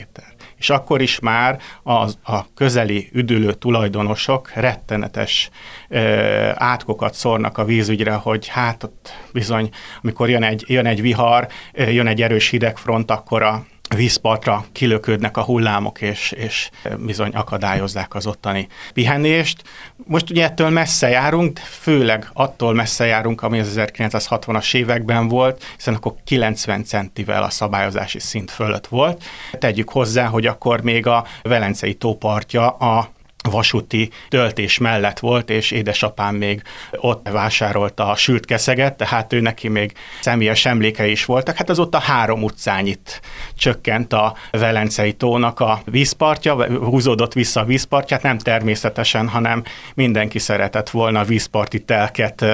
És 0.57 0.71
akkor 0.71 1.01
is 1.01 1.19
már 1.19 1.61
az, 1.83 2.19
a 2.25 2.55
közeli 2.55 3.09
üdülő 3.13 3.53
tulajdonosok 3.53 4.53
rettenetes 4.55 5.51
ö, 5.89 6.51
átkokat 6.55 7.15
szórnak 7.15 7.59
a 7.59 7.65
vízügyre, 7.65 8.13
hogy 8.13 8.47
hát 8.47 8.83
ott 8.83 9.13
bizony, 9.33 9.71
amikor 10.03 10.31
jön 10.31 10.43
egy, 10.43 10.65
jön 10.67 10.87
egy 10.87 11.01
vihar, 11.01 11.49
jön 11.73 12.07
egy 12.07 12.23
erős 12.23 12.49
hidegfront, 12.49 13.11
akkor 13.11 13.43
a 13.43 13.65
vízpartra 13.95 14.65
kilöködnek 14.73 15.37
a 15.37 15.43
hullámok, 15.43 16.01
és, 16.01 16.33
és 16.33 16.71
bizony 16.99 17.31
akadályozzák 17.31 18.15
az 18.15 18.27
ottani 18.27 18.69
pihenést. 18.93 19.63
Most 20.07 20.31
ugye 20.31 20.45
ettől 20.45 20.71
messze 20.71 21.09
járunk, 21.09 21.59
főleg 21.59 22.31
attól 22.33 22.75
messze 22.75 23.07
járunk, 23.07 23.43
ami 23.43 23.59
az 23.59 23.75
1960-as 23.77 24.75
években 24.75 25.29
volt, 25.29 25.65
hiszen 25.77 25.95
akkor 25.95 26.15
90 26.25 26.85
centivel 26.85 27.43
a 27.43 27.51
szabályozási 27.51 28.19
szint 28.19 28.51
fölött 28.51 28.87
volt. 28.87 29.25
Tegyük 29.53 29.91
hozzá, 29.91 30.27
hogy 30.27 30.47
akkor 30.47 30.81
még 30.81 31.07
a 31.07 31.27
Velencei 31.43 31.95
tópartja 31.95 32.71
a 32.71 33.11
vasúti 33.51 34.11
töltés 34.29 34.79
mellett 34.79 35.19
volt, 35.19 35.51
és 35.51 35.71
édesapám 35.71 36.35
még 36.35 36.63
ott 36.97 37.29
vásárolta 37.29 38.09
a 38.09 38.17
sült 38.17 38.47
keszeget, 38.47 38.97
tehát 38.97 39.33
ő 39.33 39.41
neki 39.41 39.69
még 39.69 39.93
személyes 40.21 40.65
emlékei 40.65 41.11
is 41.11 41.25
voltak. 41.25 41.57
Hát 41.57 41.71
az 41.71 41.79
ott 41.79 41.95
a 41.95 41.99
három 41.99 42.43
utcányit 42.43 43.21
csökkent 43.55 44.13
a 44.13 44.37
Velencei 44.51 45.13
tónak 45.13 45.61
a 45.61 45.83
vízpartja, 45.85 46.67
húzódott 46.79 47.33
vissza 47.33 47.61
a 47.61 47.65
vízpartját, 47.65 48.23
nem 48.23 48.39
természetesen, 48.39 49.29
hanem 49.29 49.63
mindenki 49.95 50.39
szeretett 50.39 50.91
volna 50.91 51.25
vízparti 51.25 51.85
telket 51.85 52.45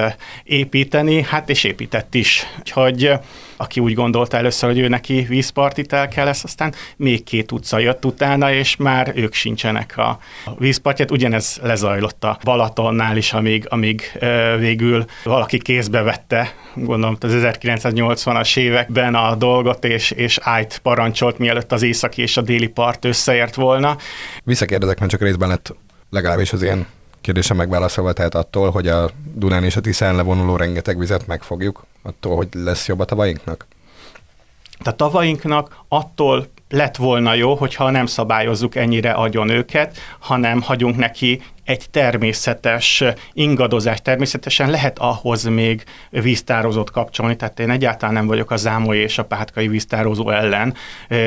építeni, 0.44 1.22
hát 1.22 1.50
és 1.50 1.64
épített 1.64 2.14
is. 2.14 2.46
Úgyhogy 2.58 3.12
aki 3.58 3.80
úgy 3.80 3.94
gondolta 3.94 4.36
először, 4.36 4.68
hogy 4.68 4.78
ő 4.78 4.88
neki 4.88 5.26
vízpartitel 5.28 6.08
kell 6.08 6.24
lesz, 6.24 6.44
aztán 6.44 6.74
még 6.96 7.24
két 7.24 7.52
utca 7.52 7.78
jött 7.78 8.04
utána, 8.04 8.52
és 8.52 8.76
már 8.76 9.12
ők 9.14 9.34
sincsenek 9.34 9.96
a 9.96 10.18
vízpartját. 10.58 11.10
Ugyanez 11.10 11.58
lezajlott 11.62 12.24
a 12.24 12.38
Balatonnál 12.44 13.16
is, 13.16 13.32
amíg, 13.32 13.66
amíg 13.68 14.18
végül 14.58 15.04
valaki 15.24 15.58
kézbe 15.58 16.02
vette, 16.02 16.54
gondolom 16.74 17.16
az 17.20 17.32
1980-as 17.34 18.56
években 18.56 19.14
a 19.14 19.34
dolgot, 19.34 19.84
és, 19.84 20.10
és 20.10 20.38
ájt 20.42 20.78
parancsolt, 20.78 21.38
mielőtt 21.38 21.72
az 21.72 21.82
északi 21.82 22.22
és 22.22 22.36
a 22.36 22.40
déli 22.40 22.68
part 22.68 23.04
összeért 23.04 23.54
volna. 23.54 23.96
Visszakérdezek, 24.44 24.98
mert 24.98 25.10
csak 25.10 25.20
részben 25.20 25.48
lett 25.48 25.74
legalábbis 26.10 26.52
az 26.52 26.62
én 26.62 26.86
kérdésem 27.20 27.56
megválaszolva, 27.56 28.12
tehát 28.12 28.34
attól, 28.34 28.70
hogy 28.70 28.88
a 28.88 29.10
Dunán 29.34 29.64
és 29.64 29.76
a 29.76 29.80
Tiszán 29.80 30.16
levonuló 30.16 30.56
rengeteg 30.56 30.98
vizet 30.98 31.26
megfogjuk, 31.26 31.84
attól, 32.02 32.36
hogy 32.36 32.48
lesz 32.52 32.86
jobb 32.86 33.00
a 33.00 33.04
tavainknak? 33.04 33.66
A 34.84 34.96
tavainknak 34.96 35.76
attól 35.88 36.46
lett 36.68 36.96
volna 36.96 37.34
jó, 37.34 37.54
hogyha 37.54 37.90
nem 37.90 38.06
szabályozzuk 38.06 38.74
ennyire 38.74 39.10
agyon 39.10 39.48
őket, 39.48 39.98
hanem 40.18 40.62
hagyunk 40.62 40.96
neki 40.96 41.40
egy 41.68 41.90
természetes 41.90 43.04
ingadozás. 43.32 44.02
Természetesen 44.02 44.70
lehet 44.70 44.98
ahhoz 44.98 45.44
még 45.44 45.84
víztározót 46.10 46.90
kapcsolni, 46.90 47.36
tehát 47.36 47.60
én 47.60 47.70
egyáltalán 47.70 48.14
nem 48.14 48.26
vagyok 48.26 48.50
a 48.50 48.56
zámolyi 48.56 49.00
és 49.00 49.18
a 49.18 49.24
pátkai 49.24 49.68
víztározó 49.68 50.30
ellen, 50.30 50.74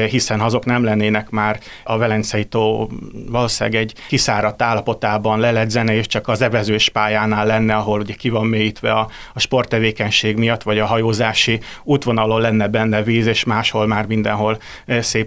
hiszen 0.09 0.39
azok 0.39 0.65
nem 0.65 0.83
lennének 0.83 1.29
már 1.29 1.59
a 1.83 1.97
Velencei 1.97 2.45
tó 2.45 2.89
valószínűleg 3.29 3.81
egy 3.81 3.93
kiszáradt 4.07 4.61
állapotában 4.61 5.39
leledzene, 5.39 5.93
és 5.93 6.07
csak 6.07 6.27
az 6.27 6.41
evezős 6.41 6.89
pályánál 6.89 7.45
lenne, 7.45 7.75
ahol 7.75 7.99
ugye 7.99 8.13
ki 8.13 8.29
van 8.29 8.45
mélyítve 8.45 8.91
a, 8.91 9.07
a 9.33 9.39
sporttevékenység 9.39 10.37
miatt, 10.37 10.63
vagy 10.63 10.79
a 10.79 10.85
hajózási 10.85 11.59
útvonalon 11.83 12.41
lenne 12.41 12.67
benne 12.67 13.03
víz, 13.03 13.25
és 13.25 13.43
máshol 13.43 13.87
már 13.87 14.05
mindenhol 14.05 14.57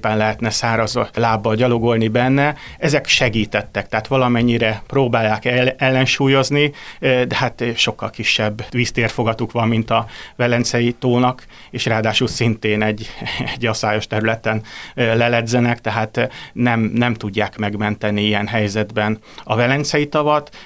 szépen 0.04 0.18
lehetne 0.18 0.50
száraz 0.50 0.98
lábbal 1.14 1.54
gyalogolni 1.54 2.08
benne. 2.08 2.54
Ezek 2.78 3.06
segítettek, 3.06 3.88
tehát 3.88 4.06
valamennyire 4.06 4.82
pró 4.86 5.02
próbálják 5.04 5.44
el, 5.44 5.68
ellensúlyozni, 5.68 6.72
de 7.00 7.34
hát 7.34 7.64
sokkal 7.76 8.10
kisebb 8.10 8.64
víztérfogatuk 8.70 9.52
van, 9.52 9.68
mint 9.68 9.90
a 9.90 10.06
Velencei 10.36 10.92
tónak, 10.92 11.46
és 11.70 11.86
ráadásul 11.86 12.28
szintén 12.28 12.82
egy, 12.82 13.10
egy 13.54 13.66
asszályos 13.66 14.06
területen 14.06 14.62
leledzenek, 14.94 15.80
tehát 15.80 16.30
nem, 16.52 16.80
nem 16.80 17.14
tudják 17.14 17.56
megmenteni 17.56 18.22
ilyen 18.22 18.46
helyzetben 18.46 19.18
a 19.44 19.56
Velencei 19.56 20.08
tavat, 20.08 20.56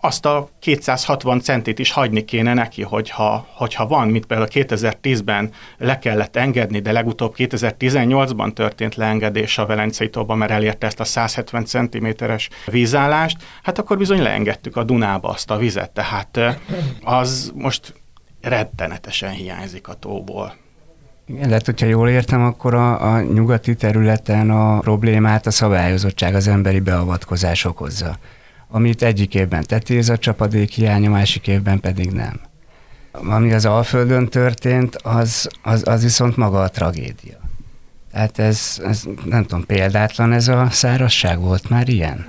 azt 0.00 0.26
a 0.26 0.48
260 0.58 1.40
centit 1.40 1.78
is 1.78 1.92
hagyni 1.92 2.24
kéne 2.24 2.54
neki, 2.54 2.82
hogyha, 2.82 3.46
hogyha 3.52 3.86
van, 3.86 4.08
mint 4.08 4.26
például 4.26 4.48
2010-ben 4.52 5.50
le 5.78 5.98
kellett 5.98 6.36
engedni, 6.36 6.80
de 6.80 6.92
legutóbb 6.92 7.34
2018-ban 7.36 8.52
történt 8.52 8.94
leengedés 8.94 9.58
a 9.58 9.66
Velencei 9.66 10.10
tóba, 10.10 10.34
mert 10.34 10.50
elérte 10.50 10.86
ezt 10.86 11.00
a 11.00 11.04
170 11.04 11.64
cm-es 11.64 12.48
vízállást, 12.66 13.36
hát 13.62 13.78
akkor 13.78 13.98
bizony 13.98 14.22
leengedtük 14.22 14.76
a 14.76 14.84
Dunába 14.84 15.28
azt 15.28 15.50
a 15.50 15.56
vizet, 15.56 15.90
tehát 15.90 16.38
az 17.02 17.52
most 17.54 17.94
rettenetesen 18.40 19.30
hiányzik 19.30 19.88
a 19.88 19.94
tóból. 19.94 20.54
Igen, 21.28 21.48
lehet, 21.48 21.64
hogyha 21.64 21.86
jól 21.86 22.08
értem, 22.08 22.42
akkor 22.42 22.74
a, 22.74 23.12
a 23.12 23.22
nyugati 23.22 23.74
területen 23.74 24.50
a 24.50 24.78
problémát 24.78 25.46
a 25.46 25.50
szabályozottság, 25.50 26.34
az 26.34 26.48
emberi 26.48 26.80
beavatkozás 26.80 27.64
okozza 27.64 28.18
amit 28.68 29.02
egyik 29.02 29.34
évben 29.34 29.64
tetéz 29.66 30.08
a 30.08 30.18
csapadék 30.18 30.70
hiánya, 30.70 31.10
másik 31.10 31.46
évben 31.46 31.80
pedig 31.80 32.10
nem. 32.10 32.40
Ami 33.12 33.52
az 33.52 33.64
Alföldön 33.64 34.28
történt, 34.28 34.96
az, 34.96 35.48
az, 35.62 35.82
az 35.88 36.02
viszont 36.02 36.36
maga 36.36 36.60
a 36.62 36.68
tragédia. 36.68 37.38
Tehát 38.12 38.38
ez, 38.38 38.80
ez, 38.84 39.04
nem 39.24 39.42
tudom, 39.42 39.66
példátlan 39.66 40.32
ez 40.32 40.48
a 40.48 40.70
szárazság 40.70 41.40
volt 41.40 41.68
már 41.68 41.88
ilyen? 41.88 42.26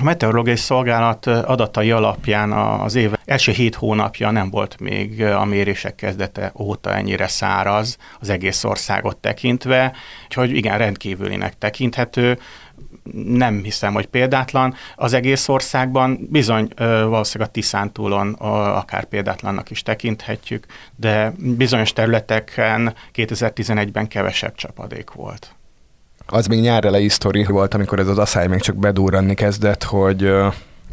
A 0.00 0.04
meteorológiai 0.04 0.56
szolgálat 0.56 1.26
adatai 1.26 1.90
alapján 1.90 2.52
az 2.52 2.94
év 2.94 3.12
első 3.24 3.52
hét 3.52 3.74
hónapja 3.74 4.30
nem 4.30 4.50
volt 4.50 4.80
még 4.80 5.22
a 5.22 5.44
mérések 5.44 5.94
kezdete 5.94 6.52
óta 6.58 6.94
ennyire 6.94 7.26
száraz 7.26 7.96
az 8.20 8.28
egész 8.28 8.64
országot 8.64 9.16
tekintve, 9.16 9.92
úgyhogy 10.24 10.50
igen, 10.56 10.78
rendkívülinek 10.78 11.58
tekinthető 11.58 12.38
nem 13.26 13.62
hiszem, 13.62 13.92
hogy 13.92 14.06
példátlan. 14.06 14.74
Az 14.96 15.12
egész 15.12 15.48
országban 15.48 16.26
bizony 16.30 16.68
valószínűleg 16.76 17.48
a 17.48 17.52
Tiszántúlon 17.52 18.32
akár 18.32 19.04
példátlannak 19.04 19.70
is 19.70 19.82
tekinthetjük, 19.82 20.66
de 20.96 21.32
bizonyos 21.38 21.92
területeken 21.92 22.94
2011-ben 23.14 24.08
kevesebb 24.08 24.54
csapadék 24.54 25.10
volt. 25.10 25.54
Az 26.26 26.46
még 26.46 26.60
nyár 26.60 26.84
elejé 26.84 27.08
sztori 27.08 27.44
volt, 27.44 27.74
amikor 27.74 27.98
ez 27.98 28.08
az 28.08 28.18
asszály 28.18 28.46
még 28.46 28.60
csak 28.60 28.76
bedúranni 28.76 29.34
kezdett, 29.34 29.82
hogy 29.82 30.32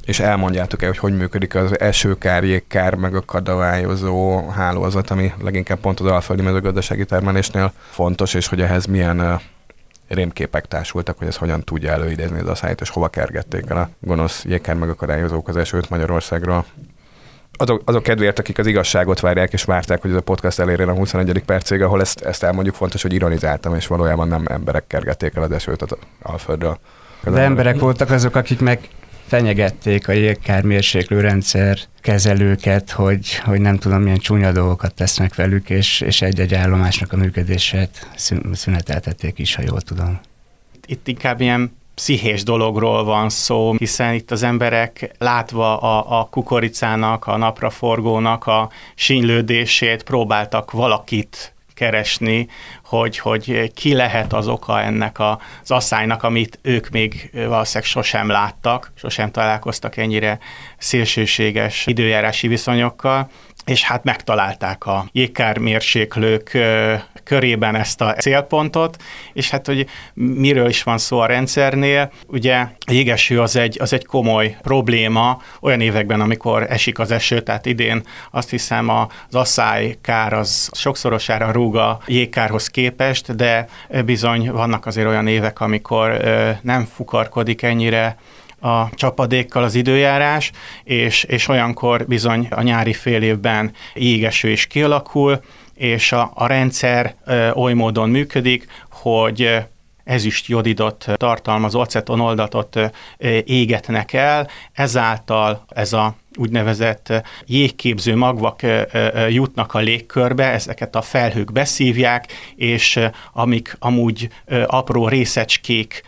és 0.05 0.19
elmondjátok 0.19 0.81
el, 0.81 0.87
hogy 0.87 0.97
hogy 0.97 1.17
működik 1.17 1.55
az 1.55 1.79
esőkár, 1.79 2.43
jégkár, 2.43 2.95
meg 2.95 3.15
a 3.15 3.25
kadavályozó 3.25 4.47
hálózat, 4.49 5.09
ami 5.09 5.33
leginkább 5.41 5.79
pont 5.79 5.99
az 5.99 6.05
alföldi 6.05 6.41
mezőgazdasági 6.41 7.05
termelésnél 7.05 7.73
fontos, 7.89 8.33
és 8.33 8.47
hogy 8.47 8.61
ehhez 8.61 8.85
milyen 8.85 9.39
rémképek 10.13 10.65
társultak, 10.65 11.17
hogy 11.17 11.27
ez 11.27 11.35
hogyan 11.35 11.63
tudja 11.63 11.91
előidézni 11.91 12.39
az 12.39 12.47
asszályt, 12.47 12.81
és 12.81 12.89
hova 12.89 13.07
kergették 13.07 13.63
el 13.67 13.77
a 13.77 13.89
gonosz 13.99 14.43
jégkár 14.45 14.75
megakadályozók 14.75 15.47
az 15.47 15.57
esőt 15.57 15.89
Magyarországról. 15.89 16.65
Azok, 17.57 17.81
azok 17.85 18.03
kedvéért, 18.03 18.39
akik 18.39 18.57
az 18.57 18.67
igazságot 18.67 19.19
várják, 19.19 19.53
és 19.53 19.63
várták, 19.63 20.01
hogy 20.01 20.11
ez 20.11 20.17
a 20.17 20.21
podcast 20.21 20.59
elérjen 20.59 20.89
a 20.89 20.93
21. 20.93 21.43
percig, 21.45 21.81
ahol 21.81 22.01
ezt, 22.01 22.21
ezt 22.21 22.43
elmondjuk, 22.43 22.75
fontos, 22.75 23.01
hogy 23.01 23.13
ironizáltam, 23.13 23.75
és 23.75 23.87
valójában 23.87 24.27
nem 24.27 24.45
emberek 24.47 24.87
kergették 24.87 25.35
el 25.35 25.43
az 25.43 25.51
esőt 25.51 25.81
az 25.81 25.97
Alföldről. 26.21 26.77
De 27.23 27.41
emberek 27.41 27.79
voltak 27.79 28.09
azok, 28.09 28.35
akik 28.35 28.59
meg 28.59 28.89
fenyegették 29.33 30.07
a 30.07 30.11
jégkármérséklő 30.11 31.19
rendszer 31.19 31.77
kezelőket, 32.01 32.91
hogy, 32.91 33.35
hogy 33.35 33.61
nem 33.61 33.77
tudom, 33.77 34.01
milyen 34.01 34.17
csúnya 34.17 34.51
dolgokat 34.51 34.93
tesznek 34.93 35.35
velük, 35.35 35.69
és, 35.69 36.01
és 36.01 36.21
egy-egy 36.21 36.53
állomásnak 36.53 37.13
a 37.13 37.17
működését 37.17 38.07
szüneteltették 38.51 39.39
is, 39.39 39.55
ha 39.55 39.61
jól 39.65 39.81
tudom. 39.81 40.19
Itt 40.85 41.07
inkább 41.07 41.41
ilyen 41.41 41.77
pszichés 41.95 42.43
dologról 42.43 43.03
van 43.03 43.29
szó, 43.29 43.75
hiszen 43.77 44.13
itt 44.13 44.31
az 44.31 44.43
emberek 44.43 45.15
látva 45.17 45.79
a, 45.79 46.19
a 46.19 46.27
kukoricának, 46.29 47.27
a 47.27 47.37
napraforgónak 47.37 48.47
a 48.47 48.69
sínylődését 48.95 50.03
próbáltak 50.03 50.71
valakit 50.71 51.53
keresni, 51.83 52.47
hogy, 52.83 53.17
hogy 53.17 53.71
ki 53.73 53.93
lehet 53.93 54.33
az 54.33 54.47
oka 54.47 54.81
ennek 54.81 55.19
az 55.19 55.71
asszálynak, 55.71 56.23
amit 56.23 56.59
ők 56.61 56.89
még 56.89 57.29
valószínűleg 57.33 57.89
sosem 57.89 58.27
láttak, 58.29 58.91
sosem 58.95 59.31
találkoztak 59.31 59.97
ennyire 59.97 60.39
szélsőséges 60.77 61.85
időjárási 61.87 62.47
viszonyokkal, 62.47 63.29
és 63.65 63.83
hát 63.83 64.03
megtalálták 64.03 64.85
a 64.85 65.05
jégkármérséklők 65.11 66.57
körében 67.23 67.75
ezt 67.75 68.01
a 68.01 68.13
célpontot, 68.13 69.03
és 69.33 69.49
hát, 69.49 69.65
hogy 69.65 69.85
miről 70.13 70.69
is 70.69 70.83
van 70.83 70.97
szó 70.97 71.19
a 71.19 71.25
rendszernél, 71.25 72.11
ugye 72.27 72.55
a 72.59 72.91
jégeső 72.91 73.41
az 73.41 73.55
egy, 73.55 73.77
az 73.81 73.93
egy 73.93 74.05
komoly 74.05 74.57
probléma. 74.61 75.41
Olyan 75.61 75.81
években, 75.81 76.21
amikor 76.21 76.65
esik 76.69 76.99
az 76.99 77.11
eső, 77.11 77.41
tehát 77.41 77.65
idén 77.65 78.03
azt 78.31 78.49
hiszem 78.49 78.89
az 78.89 79.07
asszály 79.31 79.97
kár 80.01 80.33
az 80.33 80.69
sokszorosára 80.73 81.51
rúg 81.51 81.75
a 81.75 81.99
jégkárhoz 82.05 82.67
képest, 82.67 83.35
de 83.35 83.67
bizony 84.05 84.51
vannak 84.51 84.85
azért 84.85 85.07
olyan 85.07 85.27
évek, 85.27 85.59
amikor 85.59 86.17
nem 86.61 86.85
fukarkodik 86.85 87.61
ennyire 87.61 88.17
a 88.63 88.89
csapadékkal 88.95 89.63
az 89.63 89.75
időjárás, 89.75 90.51
és, 90.83 91.23
és 91.23 91.47
olyankor 91.47 92.05
bizony 92.07 92.47
a 92.49 92.61
nyári 92.61 92.93
fél 92.93 93.21
évben 93.21 93.71
jégeső 93.93 94.49
is 94.49 94.67
kialakul, 94.67 95.41
és 95.75 96.11
a, 96.11 96.31
a 96.33 96.47
rendszer 96.47 97.15
ö, 97.25 97.51
oly 97.51 97.73
módon 97.73 98.09
működik, 98.09 98.67
hogy 98.89 99.63
ezüst 100.03 100.47
jodidot 100.47 101.05
tartalmazó 101.15 101.79
acetonoldatot 101.79 102.79
égetnek 103.43 104.13
el, 104.13 104.47
ezáltal 104.73 105.65
ez 105.67 105.93
a 105.93 106.15
úgynevezett 106.35 107.13
jégképző 107.45 108.15
magvak 108.15 108.61
jutnak 109.29 109.73
a 109.73 109.79
légkörbe, 109.79 110.51
ezeket 110.51 110.95
a 110.95 111.01
felhők 111.01 111.51
beszívják, 111.51 112.31
és 112.55 112.99
amik 113.33 113.75
amúgy 113.79 114.29
apró 114.65 115.07
részecskék 115.07 116.01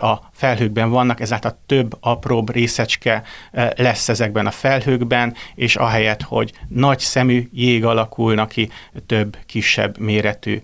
a 0.00 0.14
felhőkben 0.36 0.90
vannak, 0.90 1.20
ezáltal 1.20 1.58
több 1.66 1.96
apróbb 2.00 2.52
részecske 2.52 3.22
lesz 3.76 4.08
ezekben 4.08 4.46
a 4.46 4.50
felhőkben, 4.50 5.34
és 5.54 5.76
ahelyett, 5.76 6.22
hogy 6.22 6.52
nagy 6.68 6.98
szemű 6.98 7.48
jég 7.52 7.84
alakulna 7.84 8.46
ki, 8.46 8.68
több 9.06 9.36
kisebb 9.46 9.98
méretű 9.98 10.60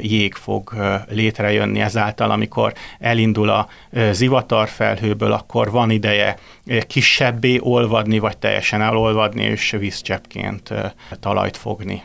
jég 0.00 0.34
fog 0.34 0.74
létrejönni 1.08 1.80
ezáltal, 1.80 2.30
amikor 2.30 2.72
elindul 2.98 3.48
a 3.48 3.68
zivatar 4.10 4.68
felhőből, 4.68 5.32
akkor 5.32 5.70
van 5.70 5.90
ideje 5.90 6.36
kisebbé 6.86 7.58
olvadni, 7.60 8.18
vagy 8.18 8.36
teljesen 8.36 8.82
elolvadni, 8.82 9.42
és 9.42 9.70
vízcseppként 9.78 10.74
talajt 11.20 11.56
fogni. 11.56 12.02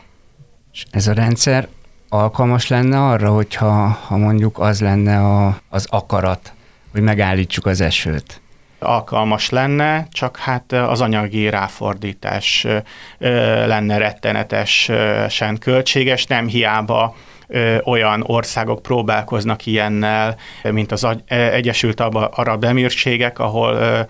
Ez 0.90 1.06
a 1.06 1.12
rendszer 1.12 1.68
alkalmas 2.08 2.68
lenne 2.68 3.00
arra, 3.00 3.32
hogyha 3.32 3.98
ha 4.06 4.16
mondjuk 4.16 4.58
az 4.58 4.80
lenne 4.80 5.20
a, 5.20 5.60
az 5.68 5.86
akarat, 5.90 6.52
hogy 6.92 7.00
megállítsuk 7.02 7.66
az 7.66 7.80
esőt? 7.80 8.40
alkalmas 8.78 9.50
lenne, 9.50 10.06
csak 10.10 10.36
hát 10.36 10.72
az 10.72 11.00
anyagi 11.00 11.48
ráfordítás 11.48 12.66
lenne 13.66 13.98
rettenetesen 13.98 15.58
költséges, 15.58 16.26
nem 16.26 16.46
hiába 16.46 17.14
olyan 17.84 18.24
országok 18.26 18.82
próbálkoznak 18.82 19.66
ilyennel, 19.66 20.36
mint 20.62 20.92
az 20.92 21.06
Egyesült 21.26 22.00
Arab 22.30 22.64
Emírségek, 22.64 23.38
ahol 23.38 24.06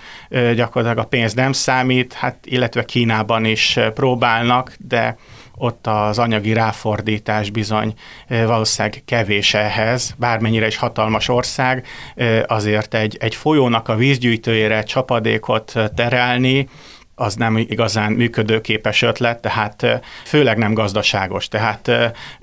gyakorlatilag 0.55 1.05
a 1.05 1.09
pénz 1.09 1.35
nem 1.35 1.53
számít, 1.53 2.13
hát 2.13 2.37
illetve 2.45 2.85
Kínában 2.85 3.45
is 3.45 3.79
próbálnak, 3.95 4.75
de 4.79 5.17
ott 5.59 5.87
az 5.87 6.19
anyagi 6.19 6.53
ráfordítás 6.53 7.51
bizony 7.51 7.95
valószínűleg 8.29 9.03
kevés 9.05 9.55
ehhez, 9.55 10.15
bármennyire 10.19 10.67
is 10.67 10.77
hatalmas 10.77 11.29
ország, 11.29 11.87
azért 12.47 12.95
egy, 12.95 13.17
egy 13.21 13.35
folyónak 13.35 13.89
a 13.89 13.97
vízgyűjtőjére 13.97 14.83
csapadékot 14.83 15.73
terelni, 15.95 16.69
az 17.19 17.35
nem 17.35 17.57
igazán 17.57 18.13
működőképes 18.13 19.03
ötlet, 19.03 19.41
tehát 19.41 19.87
főleg 20.25 20.59
nem 20.59 20.75
gazdaságos. 20.75 21.49
Tehát 21.49 21.91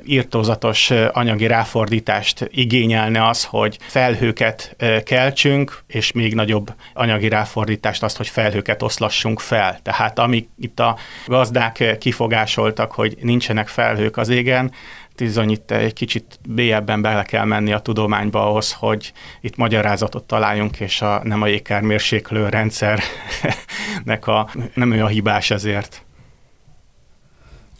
írtózatos 0.06 0.92
anyagi 1.12 1.48
ráfordítást 1.48 2.48
igényelne 2.52 3.28
az, 3.28 3.44
hogy 3.44 3.78
felhőket 3.88 4.76
keltsünk, 5.04 5.84
és 5.88 6.12
még 6.12 6.34
nagyobb 6.34 6.74
anyagi 6.94 7.28
ráfordítást 7.28 8.04
azt, 8.04 8.18
hogy 8.18 8.28
felhőket 8.28 8.84
oszlassunk 8.84 9.40
fel. 9.40 9.80
Tehát 9.82 10.20
amik 10.20 10.50
itt 10.60 10.80
a 10.80 10.98
gazdák 11.28 11.98
kifogásoltak, 12.00 12.92
hogy 12.92 13.18
nincsenek 13.22 13.68
felhők 13.68 14.18
az 14.18 14.30
égen, 14.30 14.72
bizony 15.18 15.52
itt 15.52 15.72
egy 15.72 15.94
kicsit 15.94 16.40
bélyebben 16.50 17.02
bele 17.02 17.24
kell 17.24 17.46
menni 17.46 17.74
a 17.74 17.80
tudományba 17.80 18.50
ahhoz, 18.50 18.74
hogy 18.74 19.14
itt 19.42 19.56
magyarázatot 19.56 20.24
találjunk, 20.24 20.80
és 20.80 21.02
a, 21.02 21.22
nem 21.24 21.42
a 21.42 21.48
jégkármérséklő 21.48 22.50
rendszernek 22.50 24.28
a, 24.28 24.50
nem 24.74 24.92
ő 24.92 25.04
a 25.04 25.08
hibás 25.08 25.52
ezért. 25.52 26.06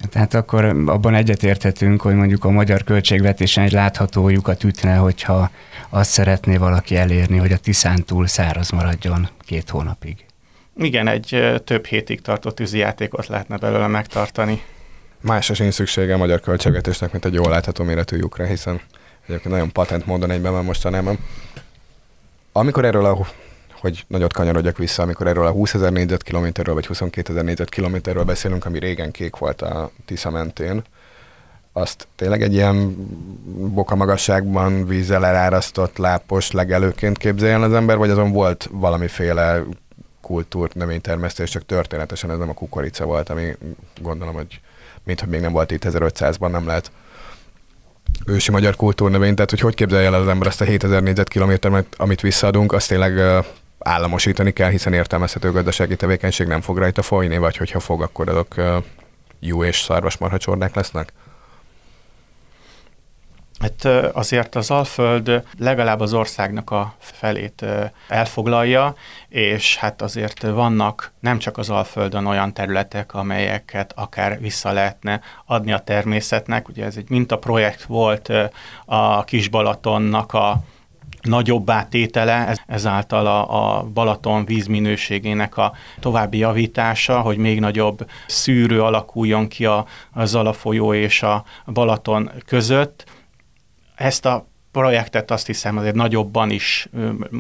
Tehát 0.10 0.34
akkor 0.34 0.66
abban 0.66 1.14
egyetérthetünk, 1.14 2.02
hogy 2.02 2.16
mondjuk 2.16 2.44
a 2.44 2.50
magyar 2.50 2.84
költségvetésen 2.84 3.64
egy 3.64 3.72
látható 3.72 4.30
lyukat 4.30 4.64
ütne, 4.64 4.96
hogyha 4.96 5.50
azt 5.90 6.10
szeretné 6.10 6.58
valaki 6.58 6.96
elérni, 6.96 7.38
hogy 7.38 7.52
a 7.52 7.58
Tiszán 7.58 8.04
túl 8.04 8.28
száraz 8.28 8.72
maradjon 8.72 9.28
két 9.40 9.70
hónapig. 9.70 10.26
Igen, 10.78 11.08
egy 11.08 11.62
több 11.64 11.86
hétig 11.86 12.22
tartó 12.22 12.52
tűzijátékot 12.52 13.28
lehetne 13.28 13.58
belőle 13.58 13.88
megtartani. 13.88 14.62
Másra 15.26 15.54
sincs 15.54 15.74
szüksége 15.74 16.14
a 16.14 16.18
magyar 16.18 16.40
költségvetésnek, 16.40 17.12
mint 17.12 17.26
egy 17.26 17.34
jól 17.34 17.50
látható 17.50 17.84
méretű 17.84 18.18
lyukra, 18.18 18.46
hiszen 18.46 18.82
egyébként 19.26 19.54
nagyon 19.54 19.72
patent 19.72 20.06
módon 20.06 20.32
egyben 20.32 20.52
van 20.52 20.64
mostanában. 20.64 21.20
Amikor 22.52 22.86
erről 22.86 23.06
a 23.06 23.28
hogy 23.72 24.06
nagyot 24.08 24.34
kanyarodjak 24.34 24.78
vissza, 24.78 25.04
amikor 25.04 25.28
erről 25.28 25.46
a 25.46 25.52
20 25.52 25.74
ezer 25.74 25.92
négyzetkilométerről 25.92 26.74
vagy 26.74 26.86
22 26.86 27.32
ezer 27.32 27.44
négyzetkilométerről 27.44 28.24
beszélünk, 28.24 28.66
ami 28.66 28.80
régen 28.80 29.12
kék 29.12 29.36
volt 29.36 29.62
a 29.62 29.92
Tisza 30.06 30.30
mentén, 30.30 30.84
azt 31.74 32.08
tényleg 32.16 32.42
egy 32.42 32.54
ilyen 32.54 32.96
boka 33.74 33.96
magasságban 33.96 34.88
vízzel 34.88 35.26
elárasztott 35.26 35.98
lápos 35.98 36.52
legelőként 36.52 37.18
képzeljen 37.18 37.62
az 37.62 37.74
ember, 37.74 37.98
vagy 37.98 38.10
azon 38.10 38.32
volt 38.32 38.70
valamiféle 38.72 39.64
kultúr, 40.22 40.70
növénytermesztés, 40.74 41.50
csak 41.50 41.66
történetesen 41.66 42.32
ez 42.32 42.38
nem 42.38 42.50
a 42.50 42.54
kukorica 42.54 43.06
volt, 43.06 43.30
ami 43.30 43.56
gondolom, 44.02 44.34
hogy 44.34 44.60
mint 45.06 45.20
hogy 45.20 45.30
még 45.30 45.42
nem 45.42 45.52
volt 45.52 45.72
itt 45.72 45.86
1500-ban, 45.86 46.52
nem 46.52 46.66
lehet 46.66 46.92
ősi 48.26 48.52
magyar 48.52 48.76
kultúrnövény, 48.76 49.36
tehát 49.36 49.50
hogy 49.50 49.60
hogy 49.60 49.76
képzelje 49.76 50.08
el 50.08 50.14
az 50.14 50.28
ember 50.28 50.48
ezt 50.48 50.62
a 50.62 50.66
7000 50.66 51.04
négyzetkilométert, 51.04 51.96
amit 51.98 52.22
visszaadunk, 52.22 52.72
azt 52.74 52.88
tényleg 52.88 53.44
államosítani 53.80 54.52
kell, 54.52 54.70
hiszen 54.70 54.94
értelmezhető 54.94 55.52
gazdasági 55.52 55.96
tevékenység 55.96 56.48
nem 56.48 56.62
fog 56.62 56.78
rajta 56.78 57.02
folyni, 57.02 57.38
vagy 57.38 57.58
hogyha 57.58 57.80
fog, 57.80 58.02
akkor 58.02 58.30
azok 58.30 58.56
jó 59.40 59.64
és 59.64 59.82
szarvasmarhacsordák 59.82 60.76
lesznek? 60.76 61.14
Hát 63.66 63.86
azért 64.16 64.56
az 64.56 64.72
Alföld 64.72 65.44
legalább 65.58 66.00
az 66.00 66.14
országnak 66.14 66.72
a 66.72 66.94
felét 67.00 67.66
elfoglalja, 68.08 68.96
és 69.30 69.78
hát 69.78 70.02
azért 70.02 70.42
vannak 70.42 71.14
nem 71.20 71.38
csak 71.38 71.58
az 71.58 71.70
Alföldön 71.70 72.26
olyan 72.26 72.54
területek, 72.54 73.14
amelyeket 73.14 73.94
akár 73.96 74.40
vissza 74.40 74.72
lehetne 74.72 75.22
adni 75.46 75.72
a 75.72 75.80
természetnek. 75.80 76.68
Ugye 76.68 76.86
ez 76.86 76.98
egy 76.98 77.10
mintaprojekt 77.10 77.84
volt 77.84 78.32
a 78.86 79.24
Kisbalatonnak 79.24 80.34
a 80.34 80.64
nagyobb 81.22 81.70
átétele, 81.70 82.58
ezáltal 82.68 83.28
a, 83.28 83.78
a 83.78 83.84
Balaton 83.84 84.46
vízminőségének 84.46 85.58
a 85.58 85.74
további 86.00 86.38
javítása, 86.38 87.20
hogy 87.20 87.38
még 87.38 87.60
nagyobb 87.60 88.10
szűrő 88.28 88.82
alakuljon 88.82 89.48
ki 89.48 89.66
a, 89.66 89.86
a 90.14 90.26
Zalafolyó 90.26 90.94
és 90.94 91.24
a 91.24 91.44
Balaton 91.66 92.32
között, 92.46 93.06
ezt 93.96 94.26
a 94.26 94.48
projektet 94.76 95.32
azt 95.32 95.46
hiszem 95.46 95.78
azért 95.78 95.96
nagyobban 95.96 96.50
is 96.50 96.90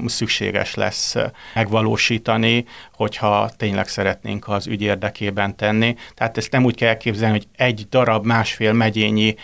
szükséges 0.05 0.75
lesz 0.75 1.15
megvalósítani, 1.53 2.65
hogyha 2.93 3.49
tényleg 3.57 3.87
szeretnénk 3.87 4.47
az 4.47 4.67
ügy 4.67 4.81
érdekében 4.81 5.55
tenni. 5.55 5.95
Tehát 6.13 6.37
ezt 6.37 6.51
nem 6.51 6.65
úgy 6.65 6.75
kell 6.75 6.89
elképzelni, 6.89 7.37
hogy 7.37 7.47
egy 7.55 7.87
darab 7.89 8.25
másfél 8.25 8.73
megyényi 8.73 9.35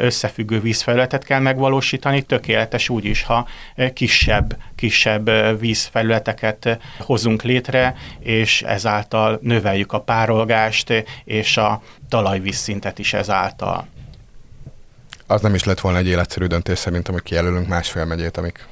összefüggő 0.00 0.60
vízfelületet 0.60 1.24
kell 1.24 1.40
megvalósítani, 1.40 2.22
tökéletes 2.22 2.88
úgy 2.88 3.04
is, 3.04 3.22
ha 3.22 3.48
kisebb, 3.92 4.56
kisebb 4.74 5.30
vízfelületeket 5.60 6.78
hozunk 6.98 7.42
létre, 7.42 7.94
és 8.18 8.62
ezáltal 8.62 9.38
növeljük 9.42 9.92
a 9.92 10.00
párolgást 10.00 11.04
és 11.24 11.56
a 11.56 11.82
talajvízszintet 12.08 12.98
is 12.98 13.12
ezáltal 13.12 13.94
az 15.26 15.40
nem 15.40 15.54
is 15.54 15.64
lett 15.64 15.80
volna 15.80 15.98
egy 15.98 16.06
életszerű 16.06 16.46
döntés 16.46 16.78
szerintem, 16.78 17.14
hogy 17.14 17.22
kijelölünk 17.22 17.68
másfél 17.68 18.04
megyét, 18.04 18.36
amik 18.36 18.66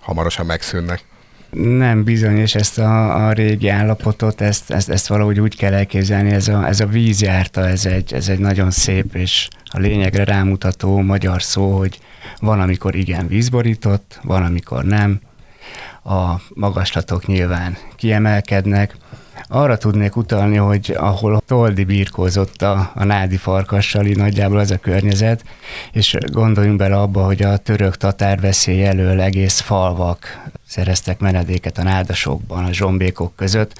hamarosan 0.00 0.46
megszűnnek. 0.46 1.04
Nem 1.50 2.04
bizony, 2.04 2.36
és 2.38 2.54
ezt 2.54 2.78
a, 2.78 3.26
a 3.26 3.32
régi 3.32 3.68
állapotot, 3.68 4.40
ezt, 4.40 4.70
ezt, 4.70 4.90
ezt 4.90 5.06
valahogy 5.06 5.40
úgy 5.40 5.56
kell 5.56 5.72
elképzelni, 5.72 6.30
ez 6.30 6.48
a, 6.48 6.66
ez 6.66 6.80
a 6.80 6.86
vízjárta, 6.86 7.68
ez 7.68 7.86
egy, 7.86 8.14
ez 8.14 8.28
egy 8.28 8.38
nagyon 8.38 8.70
szép 8.70 9.14
és 9.14 9.48
a 9.64 9.78
lényegre 9.78 10.24
rámutató 10.24 11.00
magyar 11.00 11.42
szó, 11.42 11.76
hogy 11.78 11.98
van, 12.40 12.60
amikor 12.60 12.94
igen 12.94 13.26
vízborított, 13.26 14.20
van, 14.22 14.42
amikor 14.42 14.84
nem. 14.84 15.20
A 16.04 16.34
magaslatok 16.48 17.26
nyilván 17.26 17.76
kiemelkednek, 17.96 18.96
arra 19.48 19.76
tudnék 19.76 20.16
utalni, 20.16 20.56
hogy 20.56 20.94
ahol 20.98 21.42
Toldi 21.46 21.84
birkózott 21.84 22.62
a, 22.62 22.90
a 22.94 23.04
nádi 23.04 23.36
farkassal, 23.36 24.06
így 24.06 24.16
nagyjából 24.16 24.58
az 24.58 24.70
a 24.70 24.78
környezet, 24.78 25.44
és 25.92 26.16
gondoljunk 26.32 26.78
bele 26.78 26.96
abba, 26.96 27.24
hogy 27.24 27.42
a 27.42 27.56
török 27.56 27.96
tatár 27.96 28.40
veszély 28.40 28.84
elől 28.84 29.20
egész 29.20 29.60
falvak 29.60 30.48
szereztek 30.68 31.18
menedéket 31.18 31.78
a 31.78 31.82
nádasokban, 31.82 32.64
a 32.64 32.72
zsombékok 32.72 33.36
között, 33.36 33.72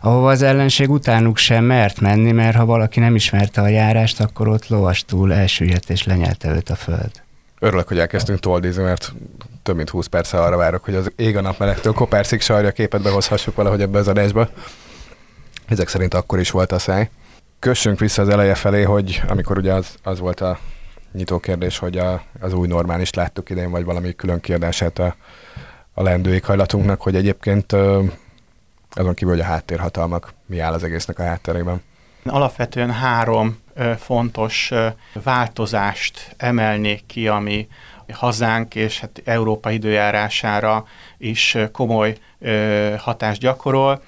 ahova 0.00 0.30
az 0.30 0.42
ellenség 0.42 0.90
utánuk 0.90 1.36
sem 1.36 1.64
mert 1.64 2.00
menni, 2.00 2.32
mert 2.32 2.56
ha 2.56 2.64
valaki 2.64 3.00
nem 3.00 3.14
ismerte 3.14 3.60
a 3.60 3.68
járást, 3.68 4.20
akkor 4.20 4.48
ott 4.48 4.68
lovastul 4.68 5.32
elsüllyedt 5.32 5.90
és 5.90 6.04
lenyelte 6.04 6.54
őt 6.54 6.70
a 6.70 6.74
föld. 6.74 7.10
Örülök, 7.58 7.88
hogy 7.88 7.98
elkezdtünk 7.98 8.40
toldizni, 8.40 8.82
mert 8.82 9.12
több 9.62 9.76
mint 9.76 9.88
20 9.88 10.06
perc 10.06 10.32
arra 10.32 10.56
várok, 10.56 10.84
hogy 10.84 10.94
az 10.94 11.12
ég 11.16 11.36
a 11.36 11.40
napmelegtől 11.40 11.92
koperszik 11.92 12.40
sarja 12.40 12.70
képet 12.70 13.02
behozhassuk 13.02 13.54
valahogy 13.54 13.80
ebbe 13.80 13.98
az 13.98 14.08
adásba. 14.08 14.48
Ezek 15.72 15.88
szerint 15.88 16.14
akkor 16.14 16.38
is 16.38 16.50
volt 16.50 16.72
a 16.72 16.78
száj. 16.78 17.10
Kössünk 17.58 17.98
vissza 17.98 18.22
az 18.22 18.28
eleje 18.28 18.54
felé, 18.54 18.82
hogy 18.82 19.22
amikor 19.28 19.58
ugye 19.58 19.72
az, 19.72 19.94
az 20.02 20.18
volt 20.18 20.40
a 20.40 20.58
nyitó 21.12 21.38
kérdés, 21.38 21.78
hogy 21.78 21.98
a, 21.98 22.22
az 22.40 22.52
új 22.52 22.68
normális 22.68 23.12
láttuk 23.12 23.50
idén, 23.50 23.70
vagy 23.70 23.84
valami 23.84 24.14
külön 24.14 24.40
kiadását 24.40 24.98
a, 24.98 25.14
a 25.94 26.02
leendő 26.02 26.34
éghajlatunknak, 26.34 27.00
hogy 27.00 27.14
egyébként 27.14 27.72
azon 28.92 29.14
kívül, 29.14 29.34
hogy 29.34 29.42
a 29.42 29.46
háttérhatalmak, 29.46 30.32
mi 30.46 30.58
áll 30.58 30.72
az 30.72 30.84
egésznek 30.84 31.18
a 31.18 31.22
hátterében. 31.22 31.82
Alapvetően 32.24 32.90
három 32.90 33.58
fontos 33.98 34.72
változást 35.22 36.34
emelnék 36.36 37.06
ki, 37.06 37.28
ami 37.28 37.68
hazánk 38.12 38.74
és 38.74 39.00
hát 39.00 39.22
Európa 39.24 39.70
időjárására 39.70 40.84
is 41.18 41.56
komoly 41.72 42.16
hatást 42.98 43.40
gyakorol 43.40 44.02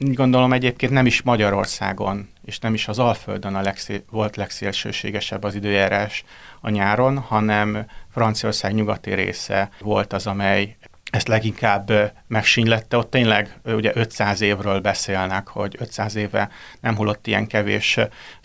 gondolom 0.00 0.52
egyébként 0.52 0.92
nem 0.92 1.06
is 1.06 1.22
Magyarországon, 1.22 2.28
és 2.44 2.58
nem 2.58 2.74
is 2.74 2.88
az 2.88 2.98
Alföldön 2.98 3.54
a 3.54 3.60
legszé- 3.60 4.04
volt 4.10 4.36
legszélsőségesebb 4.36 5.44
az 5.44 5.54
időjárás 5.54 6.24
a 6.60 6.70
nyáron, 6.70 7.18
hanem 7.18 7.86
Franciaország 8.12 8.74
nyugati 8.74 9.14
része 9.14 9.70
volt 9.80 10.12
az, 10.12 10.26
amely 10.26 10.76
ezt 11.10 11.28
leginkább 11.28 12.12
megsínlette. 12.26 12.96
Ott 12.96 13.10
tényleg 13.10 13.58
ugye 13.64 13.92
500 13.94 14.40
évről 14.40 14.80
beszélnek, 14.80 15.48
hogy 15.48 15.76
500 15.78 16.14
éve 16.14 16.50
nem 16.80 16.96
hullott 16.96 17.26
ilyen 17.26 17.46
kevés 17.46 17.98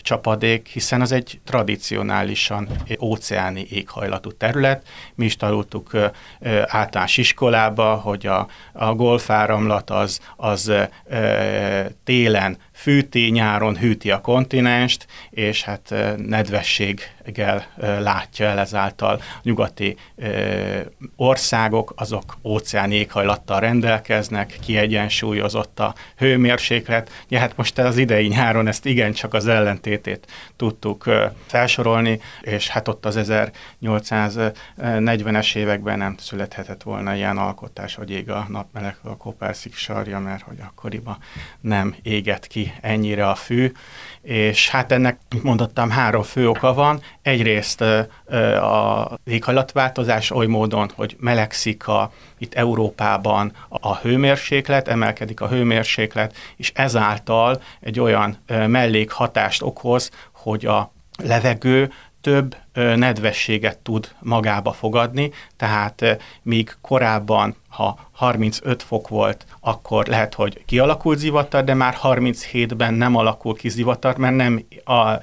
csapadék, 0.06 0.66
hiszen 0.66 1.00
az 1.00 1.12
egy 1.12 1.40
tradicionálisan 1.44 2.68
óceáni 3.00 3.66
éghajlatú 3.70 4.30
terület. 4.30 4.86
Mi 5.14 5.24
is 5.24 5.36
tanultuk 5.36 5.90
általános 6.66 7.16
iskolába, 7.16 7.94
hogy 7.94 8.26
a, 8.26 8.48
a 8.72 8.94
golfáramlat 8.94 9.90
az, 9.90 10.20
az 10.36 10.72
télen 12.04 12.56
fűti, 12.72 13.30
nyáron 13.30 13.76
hűti 13.76 14.10
a 14.10 14.20
kontinenst, 14.20 15.06
és 15.30 15.62
hát 15.62 15.94
nedvességgel 16.16 17.66
látja 18.00 18.46
el 18.46 18.58
ezáltal 18.58 19.20
nyugati 19.42 19.96
országok, 21.16 21.92
azok 21.96 22.38
óceáni 22.44 22.94
éghajlattal 22.94 23.60
rendelkeznek, 23.60 24.58
kiegyensúlyozott 24.60 25.80
a 25.80 25.94
hőmérséklet. 26.16 27.10
Ja, 27.28 27.38
hát 27.38 27.56
most 27.56 27.78
az 27.78 27.96
idei 27.96 28.26
nyáron 28.26 28.66
ezt 28.66 28.86
igencsak 28.86 29.34
az 29.34 29.46
ellentétét 29.96 30.32
tudtuk 30.56 31.04
felsorolni, 31.46 32.20
és 32.40 32.68
hát 32.68 32.88
ott 32.88 33.06
az 33.06 33.16
1840-es 33.18 35.56
években 35.56 35.98
nem 35.98 36.14
születhetett 36.18 36.82
volna 36.82 37.14
ilyen 37.14 37.38
alkotás, 37.38 37.94
hogy 37.94 38.10
ég 38.10 38.30
a 38.30 38.46
napmeleg 38.48 38.96
a 39.02 39.16
kopárszik 39.16 39.74
sarja, 39.74 40.18
mert 40.18 40.42
hogy 40.42 40.58
akkoriban 40.60 41.18
nem 41.60 41.94
égett 42.02 42.46
ki 42.46 42.72
ennyire 42.80 43.28
a 43.28 43.34
fű, 43.34 43.72
és 44.26 44.68
hát 44.70 44.92
ennek, 44.92 45.18
mint 45.30 45.42
mondottam, 45.42 45.90
három 45.90 46.22
fő 46.22 46.48
oka 46.48 46.74
van. 46.74 47.00
Egyrészt 47.22 47.80
a 48.60 49.18
éghajlatváltozás 49.24 50.30
oly 50.30 50.46
módon, 50.46 50.90
hogy 50.94 51.16
melegszik 51.18 51.88
a, 51.88 52.12
itt 52.38 52.54
Európában 52.54 53.52
a 53.68 53.96
hőmérséklet, 53.96 54.88
emelkedik 54.88 55.40
a 55.40 55.48
hőmérséklet, 55.48 56.36
és 56.56 56.72
ezáltal 56.74 57.62
egy 57.80 58.00
olyan 58.00 58.38
mellékhatást 58.46 59.62
okoz, 59.62 60.10
hogy 60.32 60.66
a 60.66 60.92
levegő 61.22 61.92
több 62.26 62.56
nedvességet 62.74 63.78
tud 63.78 64.08
magába 64.20 64.72
fogadni, 64.72 65.30
tehát 65.56 66.04
míg 66.42 66.76
korábban, 66.80 67.54
ha 67.68 67.98
35 68.12 68.82
fok 68.82 69.08
volt, 69.08 69.46
akkor 69.60 70.06
lehet, 70.06 70.34
hogy 70.34 70.64
kialakult 70.64 71.18
zivatar, 71.18 71.64
de 71.64 71.74
már 71.74 71.96
37-ben 72.02 72.94
nem 72.94 73.16
alakul 73.16 73.56
ki 73.56 73.68
zivatar, 73.68 74.16
mert 74.16 74.36
nem 74.36 74.64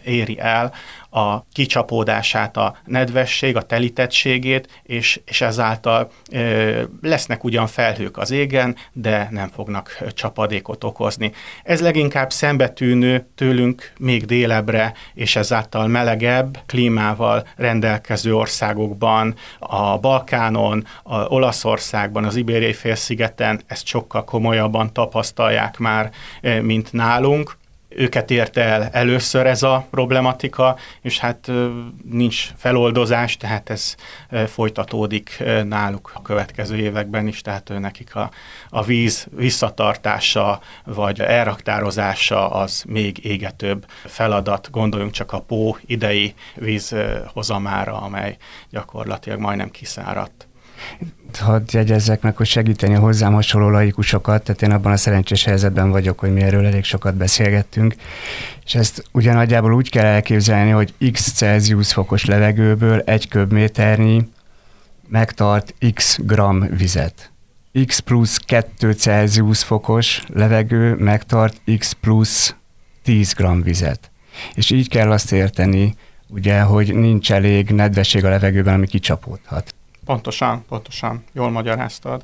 éri 0.04 0.39
el 0.39 0.74
a 1.13 1.45
kicsapódását 1.54 2.58
a 2.58 2.76
nedvesség, 2.86 3.56
a 3.56 3.62
telítettségét, 3.62 4.82
és, 4.84 5.21
és 5.26 5.41
ezáltal 5.41 6.12
ö, 6.32 6.82
lesznek 7.02 7.43
ugyan 7.43 7.67
felhők 7.67 8.17
az 8.17 8.32
égen, 8.32 8.76
de 8.91 9.28
nem 9.32 9.49
fognak 9.49 9.97
csapadékot 10.13 10.84
okozni. 10.84 11.32
Ez 11.63 11.82
leginkább 11.82 12.32
szembetűnő 12.32 13.28
tőlünk 13.36 13.93
még 13.99 14.26
délebre, 14.26 14.93
és 15.13 15.36
ezáltal 15.36 15.88
melegebb 15.88 16.58
klímával 16.65 17.47
rendelkező 17.56 18.36
országokban, 18.36 19.36
a 19.60 19.97
Balkánon, 19.97 20.86
a 21.04 21.15
Olaszországban, 21.15 22.23
az 22.23 22.36
Ibériai 22.36 22.73
félszigeten 22.73 23.62
ezt 23.67 23.86
sokkal 23.86 24.23
komolyabban 24.23 24.93
tapasztalják 24.93 25.78
már, 25.78 26.12
mint 26.62 26.93
nálunk 26.93 27.62
őket 27.96 28.32
érte 28.32 28.62
el 28.62 28.90
először 28.92 29.46
ez 29.46 29.64
a 29.64 29.88
problematika, 29.92 30.76
és 31.02 31.20
hát 31.20 31.52
nincs 32.12 32.50
feloldozás, 32.58 33.38
tehát 33.38 33.70
ez 33.70 33.96
folytatódik 34.48 35.44
náluk 35.64 36.12
a 36.14 36.22
következő 36.22 36.78
években 36.78 37.28
is, 37.28 37.42
tehát 37.42 37.72
nekik 37.80 38.16
a, 38.16 38.32
a 38.70 38.84
víz 38.84 39.28
visszatartása 39.36 40.60
vagy 40.84 41.20
elraktározása 41.20 42.50
az 42.50 42.84
még 42.88 43.26
égetőbb 43.26 43.86
feladat. 44.06 44.72
Gondoljunk 44.72 45.12
csak 45.14 45.32
a 45.32 45.42
Pó 45.42 45.78
idei 45.86 46.34
vízhozamára, 46.56 48.02
amely 48.02 48.38
gyakorlatilag 48.70 49.40
majdnem 49.40 49.72
kiszáradt 49.72 50.48
hadd 51.38 51.63
jegyezzek 51.72 52.22
meg, 52.22 52.38
hogy 52.38 52.46
segíteni 52.46 52.96
a 52.96 53.00
hozzám 53.00 53.34
hasonló 53.34 53.69
laikusokat, 53.69 54.43
tehát 54.43 54.62
én 54.62 54.72
abban 54.72 54.91
a 54.91 54.98
szerencsés 54.98 55.43
helyzetben 55.43 55.91
vagyok, 55.91 56.19
hogy 56.19 56.34
mi 56.34 56.41
erről 56.41 56.65
elég 56.65 56.84
sokat 56.84 57.15
beszélgettünk, 57.15 57.96
és 58.65 58.76
ezt 58.76 59.04
ugyanagyjából 59.12 59.74
úgy 59.74 59.89
kell 59.89 60.06
elképzelni, 60.06 60.69
hogy 60.69 60.93
x 61.12 61.32
Celsius 61.32 61.93
fokos 61.93 62.26
levegőből 62.26 63.00
egy 63.00 63.28
köbméternyi 63.28 64.28
megtart 65.08 65.74
x 65.93 66.19
gram 66.22 66.67
vizet. 66.78 67.32
x 67.86 68.00
plusz 68.00 68.38
2 68.38 68.91
Celsius 68.91 69.63
fokos 69.63 70.24
levegő 70.34 70.96
megtart 70.96 71.62
x 71.78 71.93
plusz 71.93 72.56
10 73.04 73.34
gram 73.34 73.62
vizet. 73.62 74.12
És 74.56 74.72
így 74.72 74.89
kell 74.89 75.12
azt 75.12 75.32
érteni, 75.32 75.96
ugye, 76.28 76.62
hogy 76.62 76.96
nincs 76.96 77.32
elég 77.32 77.69
nedvesség 77.69 78.26
a 78.26 78.30
levegőben, 78.30 78.74
ami 78.74 78.88
kicsapódhat. 78.88 79.76
Pontosan, 80.06 80.66
pontosan, 80.68 81.24
jól 81.34 81.50
magyaráztad. 81.50 82.24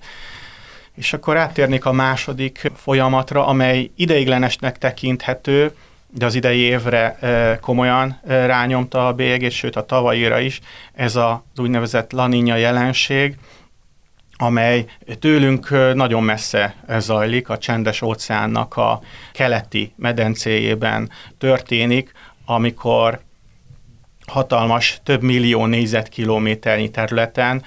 És 0.95 1.13
akkor 1.13 1.37
áttérnék 1.37 1.85
a 1.85 1.91
második 1.91 2.71
folyamatra, 2.75 3.47
amely 3.47 3.91
ideiglenesnek 3.95 4.77
tekinthető, 4.77 5.75
de 6.11 6.25
az 6.25 6.35
idei 6.35 6.59
évre 6.59 7.17
komolyan 7.61 8.19
rányomta 8.25 9.07
a 9.07 9.13
bélyegét, 9.13 9.51
sőt 9.51 9.75
a 9.75 9.85
tavalyira 9.85 10.39
is, 10.39 10.59
ez 10.93 11.15
az 11.15 11.37
úgynevezett 11.55 12.11
laninja 12.11 12.55
jelenség, 12.55 13.37
amely 14.41 14.85
tőlünk 15.19 15.69
nagyon 15.93 16.23
messze 16.23 16.75
zajlik, 16.97 17.49
a 17.49 17.57
csendes 17.57 18.01
óceánnak 18.01 18.77
a 18.77 19.01
keleti 19.33 19.93
medencéjében 19.95 21.11
történik, 21.37 22.11
amikor 22.45 23.19
hatalmas, 24.29 24.99
több 25.03 25.21
millió 25.21 25.65
négyzetkilométernyi 25.65 26.89
területen 26.89 27.63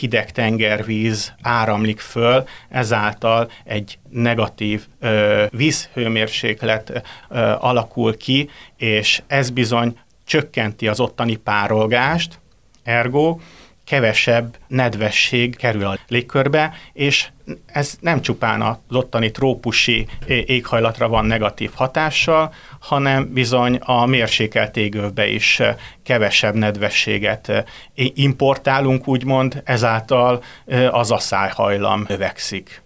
hideg 0.00 0.30
tengervíz 0.30 1.34
áramlik 1.42 2.00
föl, 2.00 2.44
ezáltal 2.68 3.50
egy 3.64 3.98
negatív 4.10 4.86
vízhőmérséklet 5.50 7.02
alakul 7.58 8.16
ki, 8.16 8.50
és 8.76 9.22
ez 9.26 9.50
bizony 9.50 9.98
csökkenti 10.24 10.88
az 10.88 11.00
ottani 11.00 11.36
párolgást, 11.36 12.38
ergo 12.82 13.38
kevesebb 13.84 14.56
nedvesség 14.66 15.56
kerül 15.56 15.86
a 15.86 15.98
légkörbe, 16.08 16.74
és 16.92 17.28
ez 17.66 17.96
nem 18.00 18.20
csupán 18.20 18.62
az 18.62 18.76
ottani 18.90 19.30
trópusi 19.30 20.06
éghajlatra 20.26 21.08
van 21.08 21.24
negatív 21.24 21.70
hatással, 21.74 22.52
hanem 22.80 23.32
bizony 23.32 23.76
a 23.76 24.06
mérsékelt 24.06 24.76
égövbe 24.76 25.26
is 25.28 25.60
kevesebb 26.02 26.54
nedvességet 26.54 27.64
importálunk, 28.14 29.08
úgymond, 29.08 29.62
ezáltal 29.64 30.42
az 30.90 31.10
asszályhajlam 31.10 32.04
növekszik. 32.08 32.82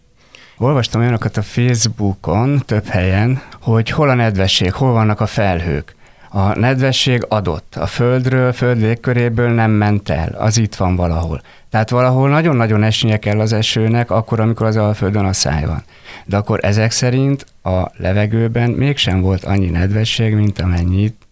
Olvastam 0.59 1.01
olyanokat 1.01 1.37
a 1.37 1.43
Facebookon 1.43 2.63
több 2.67 2.87
helyen, 2.87 3.43
hogy 3.61 3.91
hol 3.91 4.09
a 4.09 4.15
nedvesség, 4.15 4.73
hol 4.73 4.93
vannak 4.93 5.21
a 5.21 5.27
felhők. 5.27 5.96
A 6.37 6.59
nedvesség 6.59 7.25
adott. 7.29 7.77
A 7.77 7.87
földről, 7.87 8.53
föld 8.53 8.81
légköréből 8.81 9.51
nem 9.51 9.71
ment 9.71 10.09
el. 10.09 10.35
Az 10.39 10.59
itt 10.59 10.75
van 10.75 10.97
valahol. 10.97 11.41
Tehát 11.71 11.91
valahol 11.91 12.29
nagyon-nagyon 12.29 12.83
esnie 12.83 13.19
kell 13.19 13.41
az 13.41 13.53
esőnek, 13.53 14.11
akkor, 14.11 14.41
amikor 14.41 14.67
az 14.67 14.77
Alföldön 14.77 15.25
a 15.25 15.33
száj 15.33 15.65
van. 15.65 15.83
De 16.25 16.37
akkor 16.37 16.59
ezek 16.63 16.91
szerint 16.91 17.47
a 17.63 17.91
levegőben 17.97 18.71
mégsem 18.71 19.21
volt 19.21 19.45
annyi 19.45 19.69
nedvesség, 19.71 20.35
mint 20.35 20.59
amennyit 20.59 21.27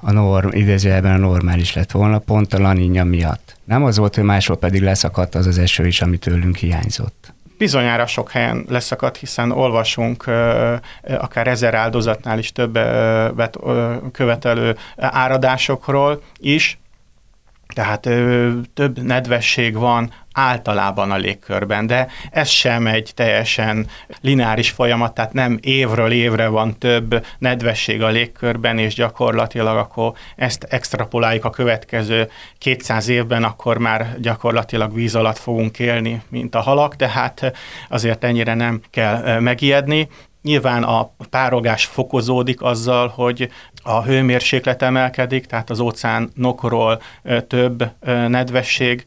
a 0.00 0.12
norm, 0.12 0.48
idézőjelben 0.50 1.14
a 1.14 1.26
normális 1.26 1.74
lett 1.74 1.90
volna, 1.90 2.18
pont 2.18 2.54
a 2.54 2.58
laninja 2.58 3.04
miatt. 3.04 3.56
Nem 3.64 3.84
az 3.84 3.98
volt, 3.98 4.14
hogy 4.14 4.24
máshol 4.24 4.56
pedig 4.56 4.82
leszakadt 4.82 5.34
az 5.34 5.46
az 5.46 5.58
eső 5.58 5.86
is, 5.86 6.00
ami 6.00 6.16
tőlünk 6.16 6.56
hiányzott 6.56 7.33
bizonyára 7.58 8.06
sok 8.06 8.30
helyen 8.30 8.64
leszakadt, 8.68 9.16
hiszen 9.16 9.50
olvasunk 9.50 10.24
akár 11.18 11.46
ezer 11.46 11.74
áldozatnál 11.74 12.38
is 12.38 12.52
többet 12.52 13.58
követelő 14.12 14.76
áradásokról 14.96 16.22
is, 16.38 16.78
tehát 17.74 18.06
ö, 18.06 18.50
több 18.74 19.02
nedvesség 19.02 19.74
van 19.74 20.12
általában 20.32 21.10
a 21.10 21.16
légkörben, 21.16 21.86
de 21.86 22.08
ez 22.30 22.48
sem 22.48 22.86
egy 22.86 23.10
teljesen 23.14 23.86
lineáris 24.20 24.70
folyamat, 24.70 25.14
tehát 25.14 25.32
nem 25.32 25.58
évről 25.62 26.10
évre 26.10 26.48
van 26.48 26.78
több 26.78 27.26
nedvesség 27.38 28.02
a 28.02 28.08
légkörben, 28.08 28.78
és 28.78 28.94
gyakorlatilag 28.94 29.76
akkor 29.76 30.12
ezt 30.36 30.62
extrapoláljuk 30.62 31.44
a 31.44 31.50
következő 31.50 32.30
200 32.58 33.08
évben, 33.08 33.44
akkor 33.44 33.78
már 33.78 34.16
gyakorlatilag 34.20 34.94
víz 34.94 35.14
alatt 35.14 35.38
fogunk 35.38 35.78
élni, 35.78 36.22
mint 36.28 36.54
a 36.54 36.60
halak, 36.60 36.96
tehát 36.96 37.52
azért 37.88 38.24
ennyire 38.24 38.54
nem 38.54 38.80
kell 38.90 39.38
megijedni. 39.38 40.08
Nyilván 40.44 40.82
a 40.82 41.14
párogás 41.30 41.84
fokozódik 41.84 42.62
azzal, 42.62 43.08
hogy 43.08 43.48
a 43.82 44.02
hőmérséklet 44.02 44.82
emelkedik, 44.82 45.46
tehát 45.46 45.70
az 45.70 45.80
óceánokról 45.80 47.02
több 47.46 47.90
nedvesség 48.28 49.04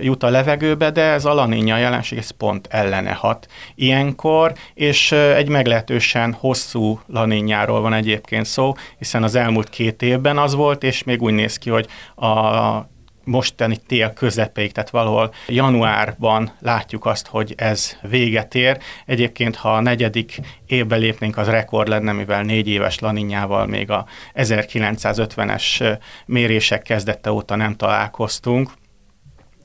jut 0.00 0.22
a 0.22 0.28
levegőbe, 0.28 0.90
de 0.90 1.02
ez 1.02 1.24
a 1.24 1.34
laninja 1.34 1.76
jelenség, 1.76 2.18
ez 2.18 2.30
pont 2.30 2.66
ellene 2.70 3.12
hat 3.12 3.46
ilyenkor, 3.74 4.52
és 4.74 5.12
egy 5.12 5.48
meglehetősen 5.48 6.32
hosszú 6.32 7.00
laninjáról 7.06 7.80
van 7.80 7.92
egyébként 7.92 8.46
szó, 8.46 8.74
hiszen 8.98 9.22
az 9.22 9.34
elmúlt 9.34 9.68
két 9.68 10.02
évben 10.02 10.38
az 10.38 10.54
volt, 10.54 10.82
és 10.82 11.04
még 11.04 11.22
úgy 11.22 11.34
néz 11.34 11.58
ki, 11.58 11.70
hogy 11.70 11.86
a 12.16 12.94
mostani 13.26 13.76
tél 13.76 14.12
közepéig, 14.12 14.72
tehát 14.72 14.90
valahol 14.90 15.34
januárban 15.46 16.52
látjuk 16.60 17.04
azt, 17.06 17.26
hogy 17.26 17.54
ez 17.56 17.96
véget 18.02 18.54
ér. 18.54 18.78
Egyébként, 19.06 19.56
ha 19.56 19.74
a 19.74 19.80
negyedik 19.80 20.40
évbe 20.66 20.96
lépnénk, 20.96 21.36
az 21.36 21.48
rekord 21.48 21.88
lenne, 21.88 22.12
mivel 22.12 22.42
négy 22.42 22.68
éves 22.68 22.98
laninyával 22.98 23.66
még 23.66 23.90
a 23.90 24.06
1950-es 24.34 25.98
mérések 26.26 26.82
kezdette 26.82 27.32
óta 27.32 27.56
nem 27.56 27.74
találkoztunk. 27.76 28.70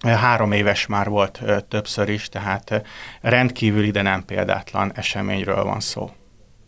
Három 0.01 0.51
éves 0.51 0.85
már 0.85 1.09
volt 1.09 1.41
többször 1.67 2.09
is, 2.09 2.29
tehát 2.29 2.81
rendkívül 3.21 3.83
ide 3.83 4.01
nem 4.01 4.25
példátlan 4.25 4.91
eseményről 4.95 5.63
van 5.63 5.79
szó. 5.79 6.11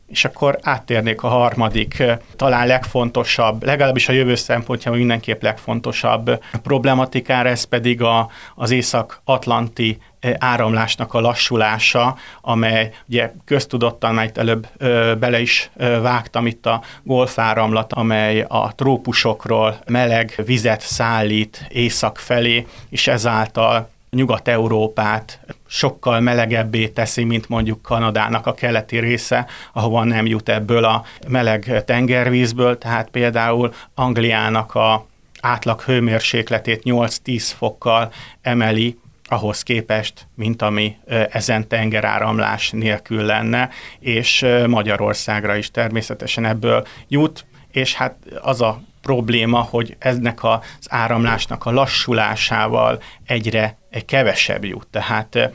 És 0.08 0.26
akkor 0.26 0.60
áttérnék 0.62 1.24
a 1.24 1.28
harmadik, 1.28 2.04
talán 2.36 2.68
legfontosabb, 2.68 3.64
legalábbis 3.64 4.10
a 4.10 4.14
jövő 4.14 4.36
szempontjából 4.36 5.00
mindenképp 5.00 5.42
legfontosabb 5.42 6.44
problematikára, 6.64 7.50
ez 7.50 7.64
pedig 7.64 8.02
a, 8.02 8.30
az 8.56 8.72
észak-atlanti 8.72 9.98
áramlásnak 10.38 11.14
a 11.14 11.20
lassulása, 11.20 12.16
amely 12.42 12.94
ugye 13.08 13.32
köztudottan, 13.46 14.14
mert 14.14 14.38
előbb 14.38 14.68
ö, 14.78 15.14
bele 15.20 15.42
is 15.42 15.70
ö, 15.76 16.02
vágtam 16.02 16.48
itt 16.48 16.66
a 16.66 16.82
golfáramlat, 17.04 17.94
amely 17.94 18.46
a 18.48 18.72
trópusokról 18.76 19.78
meleg 19.86 20.34
vizet 20.46 20.82
szállít 20.82 21.66
észak 21.70 22.18
felé, 22.18 22.68
és 22.90 23.08
ezáltal 23.08 23.90
Nyugat-Európát 24.14 25.40
sokkal 25.68 26.20
melegebbé 26.20 26.88
teszi, 26.88 27.24
mint 27.24 27.50
mondjuk 27.50 27.82
Kanadának 27.82 28.48
a 28.48 28.54
keleti 28.54 29.00
része, 29.00 29.46
ahova 29.74 30.04
nem 30.04 30.26
jut 30.26 30.50
ebből 30.50 30.84
a 30.84 31.04
meleg 31.28 31.84
tengervízből, 31.86 32.78
tehát 32.78 33.10
például 33.10 33.74
Angliának 33.96 34.76
a 34.76 35.06
átlag 35.42 35.82
hőmérsékletét 35.82 36.82
8-10 36.86 37.52
fokkal 37.58 38.12
emeli 38.42 38.98
ahhoz 39.26 39.64
képest, 39.64 40.28
mint 40.36 40.62
ami 40.62 40.96
ezen 41.30 41.68
tengeráramlás 41.68 42.70
nélkül 42.70 43.24
lenne, 43.24 43.70
és 44.00 44.46
Magyarországra 44.68 45.56
is 45.56 45.72
természetesen 45.72 46.46
ebből 46.46 46.88
jut, 47.08 47.46
és 47.72 47.94
hát 47.94 48.16
az 48.42 48.62
a 48.62 48.82
probléma, 49.04 49.60
hogy 49.60 49.96
ennek 50.00 50.44
az 50.44 50.88
áramlásnak 50.88 51.66
a 51.66 51.72
lassulásával 51.72 53.02
egyre 53.26 53.78
kevesebb 54.06 54.66
jut. 54.66 54.88
Tehát 54.88 55.52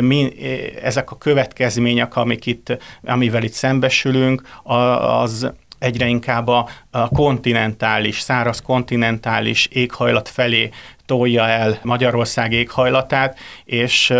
mi, 0.00 0.32
ezek 0.82 1.10
a 1.10 1.18
következmények, 1.18 2.16
amik 2.16 2.46
itt, 2.46 2.78
amivel 3.04 3.42
itt 3.42 3.52
szembesülünk, 3.52 4.42
az 4.62 5.52
egyre 5.78 6.06
inkább 6.06 6.48
a, 6.48 6.68
a 6.90 7.08
kontinentális, 7.08 8.20
száraz 8.20 8.62
kontinentális 8.62 9.66
éghajlat 9.66 10.28
felé 10.28 10.70
tolja 11.06 11.48
el 11.48 11.78
Magyarország 11.82 12.52
éghajlatát, 12.52 13.38
és 13.64 14.14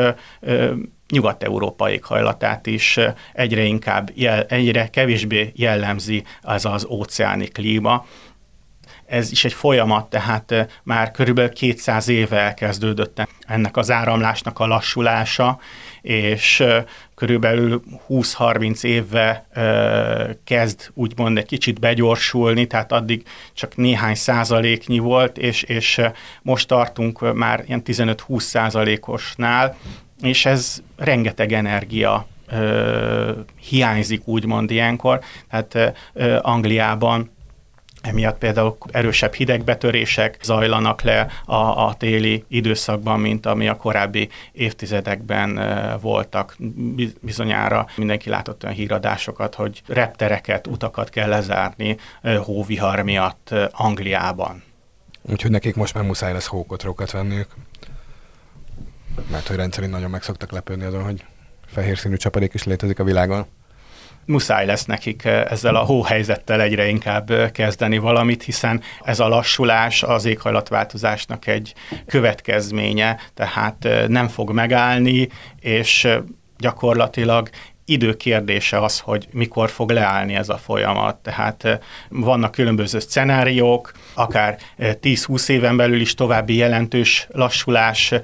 Nyugat-Európa 1.12 1.91
éghajlatát 1.91 2.67
is 2.67 2.99
egyre 3.33 3.62
inkább, 3.62 4.11
jel, 4.14 4.43
egyre 4.43 4.88
kevésbé 4.88 5.53
jellemzi 5.55 6.25
az 6.43 6.64
az 6.64 6.87
óceáni 6.87 7.47
klíma 7.47 8.07
ez 9.09 9.31
is 9.31 9.44
egy 9.44 9.53
folyamat, 9.53 10.11
tehát 10.11 10.81
már 10.83 11.11
körülbelül 11.11 11.53
200 11.53 12.09
éve 12.09 12.38
elkezdődött 12.38 13.29
ennek 13.47 13.77
az 13.77 13.90
áramlásnak 13.90 14.59
a 14.59 14.66
lassulása, 14.66 15.61
és 16.03 16.64
körülbelül 17.14 17.83
20-30 18.09 18.85
évve 18.85 19.47
kezd 20.44 20.90
úgymond 20.94 21.38
egy 21.38 21.47
kicsit 21.47 21.81
begyorsulni, 21.81 22.66
tehát 22.66 22.92
addig 22.92 23.23
csak 23.55 23.77
néhány 23.77 24.14
százaléknyi 24.14 24.99
volt, 24.99 25.38
és, 25.38 25.62
és 25.62 26.01
most 26.42 26.68
tartunk 26.68 27.35
már 27.35 27.64
ilyen 27.66 27.83
15-20 27.85 28.40
százalékosnál, 28.40 29.77
és 30.23 30.47
ez 30.47 30.83
rengeteg 30.97 31.53
energia 31.53 32.27
hiányzik 33.68 34.27
úgymond 34.27 34.71
ilyenkor. 34.71 35.21
Tehát 35.51 35.99
Angliában 36.42 37.31
Emiatt 38.03 38.39
például 38.39 38.77
erősebb 38.91 39.33
hidegbetörések 39.33 40.39
zajlanak 40.43 41.03
le 41.03 41.27
a, 41.44 41.55
a 41.55 41.94
téli 41.94 42.44
időszakban, 42.49 43.21
mint 43.21 43.46
ami 43.46 43.69
a 43.69 43.77
korábbi 43.77 44.29
évtizedekben 44.53 45.61
voltak. 46.01 46.57
Bizonyára 47.21 47.87
mindenki 47.96 48.29
látott 48.29 48.65
olyan 48.65 48.75
híradásokat, 48.75 49.55
hogy 49.55 49.83
reptereket, 49.87 50.67
utakat 50.67 51.09
kell 51.09 51.29
lezárni 51.29 51.96
hóvihar 52.42 53.03
miatt 53.03 53.55
Angliában. 53.71 54.63
Úgyhogy 55.23 55.51
nekik 55.51 55.75
most 55.75 55.94
már 55.94 56.05
muszáj 56.05 56.33
lesz 56.33 56.46
hókotrókat 56.46 57.11
venniük. 57.11 57.49
Mert 59.31 59.46
hogy 59.46 59.57
rendszerint 59.57 59.92
nagyon 59.92 60.11
meg 60.11 60.23
szoktak 60.23 60.53
lepődni 60.53 60.85
azon, 60.85 61.05
hogy 61.05 61.25
fehér 61.67 61.99
színű 61.99 62.17
csapadék 62.17 62.55
is 62.55 62.65
létezik 62.65 62.99
a 62.99 63.05
világon. 63.05 63.46
Muszáj 64.29 64.66
lesz 64.66 64.85
nekik 64.85 65.24
ezzel 65.24 65.74
a 65.74 65.85
hóhelyzettel 65.85 66.60
egyre 66.60 66.88
inkább 66.88 67.50
kezdeni 67.52 67.98
valamit, 67.98 68.42
hiszen 68.42 68.83
ez 69.02 69.20
a 69.20 69.29
lassulás 69.29 70.02
az 70.02 70.24
éghajlatváltozásnak 70.24 71.46
egy 71.46 71.74
következménye, 72.06 73.20
tehát 73.35 73.88
nem 74.08 74.29
fog 74.29 74.52
megállni, 74.52 75.29
és 75.60 76.08
gyakorlatilag 76.58 77.48
idő 77.85 78.16
kérdése 78.16 78.83
az, 78.83 78.98
hogy 78.98 79.29
mikor 79.33 79.70
fog 79.70 79.90
leállni 79.90 80.35
ez 80.35 80.48
a 80.48 80.56
folyamat. 80.56 81.16
Tehát 81.16 81.81
vannak 82.08 82.50
különböző 82.50 82.98
szenáriók, 82.98 83.92
akár 84.14 84.58
10-20 84.79 85.48
éven 85.48 85.76
belül 85.76 86.00
is 86.00 86.14
további 86.14 86.56
jelentős 86.56 87.26
lassulás 87.31 88.14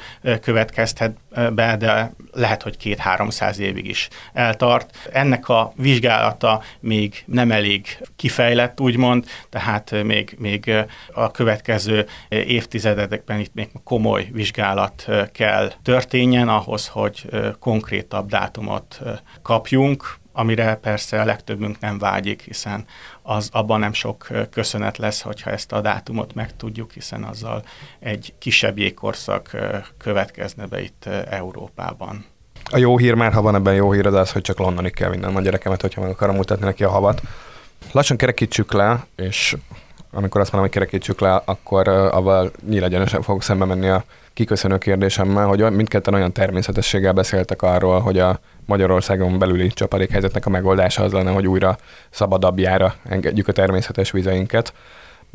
következhet 0.41 1.17
be, 1.55 1.77
de 1.77 2.13
lehet, 2.33 2.63
hogy 2.63 2.77
két-háromszáz 2.77 3.59
évig 3.59 3.87
is 3.87 4.09
eltart. 4.33 5.09
Ennek 5.13 5.49
a 5.49 5.73
vizsgálata 5.77 6.63
még 6.81 7.23
nem 7.27 7.51
elég 7.51 7.99
kifejlett, 8.17 8.81
úgymond, 8.81 9.25
tehát 9.49 10.03
még, 10.05 10.37
még 10.39 10.73
a 11.13 11.31
következő 11.31 12.07
évtizedekben 12.29 13.39
itt 13.39 13.55
még 13.55 13.69
komoly 13.85 14.29
vizsgálat 14.33 15.07
kell 15.33 15.73
történjen 15.83 16.49
ahhoz, 16.49 16.89
hogy 16.89 17.29
konkrétabb 17.59 18.29
dátumot 18.29 19.01
kapjunk, 19.43 20.23
amire 20.33 20.75
persze 20.75 21.21
a 21.21 21.25
legtöbbünk 21.25 21.81
nem 21.81 21.99
vágyik, 21.99 22.43
hiszen 22.43 22.85
az 23.27 23.49
abban 23.53 23.81
nem 23.81 23.93
sok 23.93 24.29
köszönet 24.51 24.99
lesz, 24.99 25.21
hogyha 25.21 25.51
ezt 25.51 25.73
a 25.73 25.81
dátumot 25.81 26.35
megtudjuk, 26.35 26.93
hiszen 26.93 27.23
azzal 27.23 27.63
egy 27.99 28.35
kisebb 28.39 28.79
jégkorszak 28.79 29.57
következne 29.99 30.67
be 30.67 30.81
itt 30.83 31.05
Európában. 31.31 32.25
A 32.71 32.77
jó 32.77 32.99
hír 32.99 33.15
már, 33.15 33.33
ha 33.33 33.43
van 33.43 33.55
ebben 33.55 33.75
jó 33.75 33.93
hír, 33.93 34.07
az 34.07 34.15
az, 34.15 34.33
hogy 34.33 34.43
csak 34.43 34.59
Londonig 34.59 34.95
kell 34.95 35.11
minden 35.11 35.37
a 35.37 35.41
gyerekemet, 35.41 35.81
hogyha 35.81 36.01
meg 36.01 36.11
akarom 36.11 36.37
mutatni 36.37 36.65
neki 36.65 36.85
a 36.85 36.91
havat. 36.91 37.23
Lassan 37.93 38.17
kerekítsük 38.17 38.73
le, 38.73 39.07
és 39.17 39.57
amikor 40.15 40.41
azt 40.41 40.53
mondom, 40.53 40.71
hogy 40.71 40.81
kerekítsük 40.81 41.21
le, 41.21 41.43
akkor 41.45 41.89
avval 41.89 42.51
nyílegyenesen 42.69 43.23
fogok 43.23 43.43
szembe 43.43 43.65
menni 43.65 43.89
a 43.89 44.05
kiköszönő 44.35 44.79
kérdésemmel, 44.79 45.47
hogy 45.47 45.73
mindketten 45.73 46.15
olyan 46.15 46.33
természetességgel 46.33 47.13
beszéltek 47.13 47.63
arról, 47.63 48.01
hogy 48.01 48.19
a 48.19 48.39
Magyarországon 48.67 49.39
belüli 49.39 49.69
csapadékhelyzetnek 49.69 50.47
a 50.47 50.51
megoldása 50.51 51.03
az 51.03 51.13
lenne, 51.13 51.31
hogy 51.31 51.47
újra 51.47 51.77
szabadabbjára 52.11 52.95
engedjük 53.09 53.49
a 53.49 53.53
természetes 53.53 54.11
vizeinket, 54.11 54.73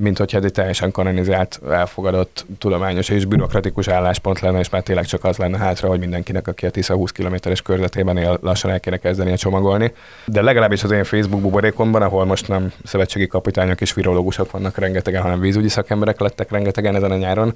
mint 0.01 0.17
hogyha 0.17 0.37
ez 0.37 0.43
egy 0.43 0.51
teljesen 0.51 0.91
kanonizált, 0.91 1.59
elfogadott, 1.69 2.45
tudományos 2.57 3.09
és 3.09 3.25
bürokratikus 3.25 3.87
álláspont 3.87 4.39
lenne, 4.39 4.59
és 4.59 4.69
már 4.69 4.83
tényleg 4.83 5.05
csak 5.05 5.23
az 5.23 5.37
lenne 5.37 5.57
hátra, 5.57 5.87
hogy 5.87 5.99
mindenkinek, 5.99 6.47
aki 6.47 6.65
a 6.65 6.69
Tisza 6.69 6.93
20 6.93 7.11
kilométeres 7.11 7.61
körzetében 7.61 8.17
él, 8.17 8.37
lassan 8.41 8.71
el 8.71 8.79
kéne 8.79 8.97
kezdeni 8.97 9.31
a 9.31 9.37
csomagolni. 9.37 9.93
De 10.25 10.41
legalábbis 10.41 10.83
az 10.83 10.91
én 10.91 11.03
Facebook 11.03 11.41
buborékomban, 11.41 12.01
ahol 12.01 12.25
most 12.25 12.47
nem 12.47 12.71
szövetségi 12.83 13.27
kapitányok 13.27 13.81
és 13.81 13.93
virológusok 13.93 14.51
vannak 14.51 14.77
rengetegen, 14.77 15.21
hanem 15.21 15.39
vízügyi 15.39 15.69
szakemberek 15.69 16.19
lettek 16.19 16.51
rengetegen 16.51 16.95
ezen 16.95 17.11
a 17.11 17.17
nyáron, 17.17 17.53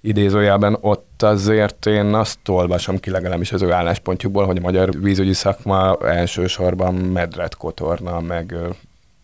idézőjelben 0.00 0.76
ott 0.80 1.22
azért 1.22 1.86
én 1.86 2.14
azt 2.14 2.48
olvasom 2.48 2.98
ki 2.98 3.10
legalábbis 3.10 3.52
az 3.52 3.62
ő 3.62 3.72
álláspontjukból, 3.72 4.46
hogy 4.46 4.56
a 4.56 4.60
magyar 4.60 5.00
vízügyi 5.00 5.32
szakma 5.32 5.96
elsősorban 5.98 6.94
medret 6.94 7.56
kotorna, 7.56 8.20
meg 8.20 8.54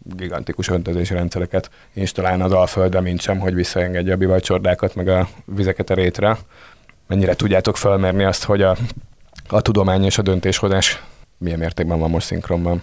gigantikus 0.02 0.68
öntözési 0.68 1.14
rendszereket 1.14 1.70
installálna 1.92 2.44
az 2.44 2.52
Alföldre, 2.52 3.00
mint 3.00 3.20
sem, 3.20 3.38
hogy 3.38 3.54
visszaengedje 3.54 4.12
a 4.12 4.16
bivajcsordákat, 4.16 4.94
meg 4.94 5.08
a 5.08 5.28
vizeket 5.44 5.90
a 5.90 5.94
rétre. 5.94 6.38
Mennyire 7.06 7.34
tudjátok 7.34 7.76
felmérni 7.76 8.24
azt, 8.24 8.44
hogy 8.44 8.62
a, 8.62 8.76
a 9.48 9.60
tudomány 9.60 10.04
és 10.04 10.18
a 10.18 10.22
döntéshozás 10.22 11.02
milyen 11.38 11.58
mértékben 11.58 11.98
van 11.98 12.10
most 12.10 12.26
szinkronban? 12.26 12.82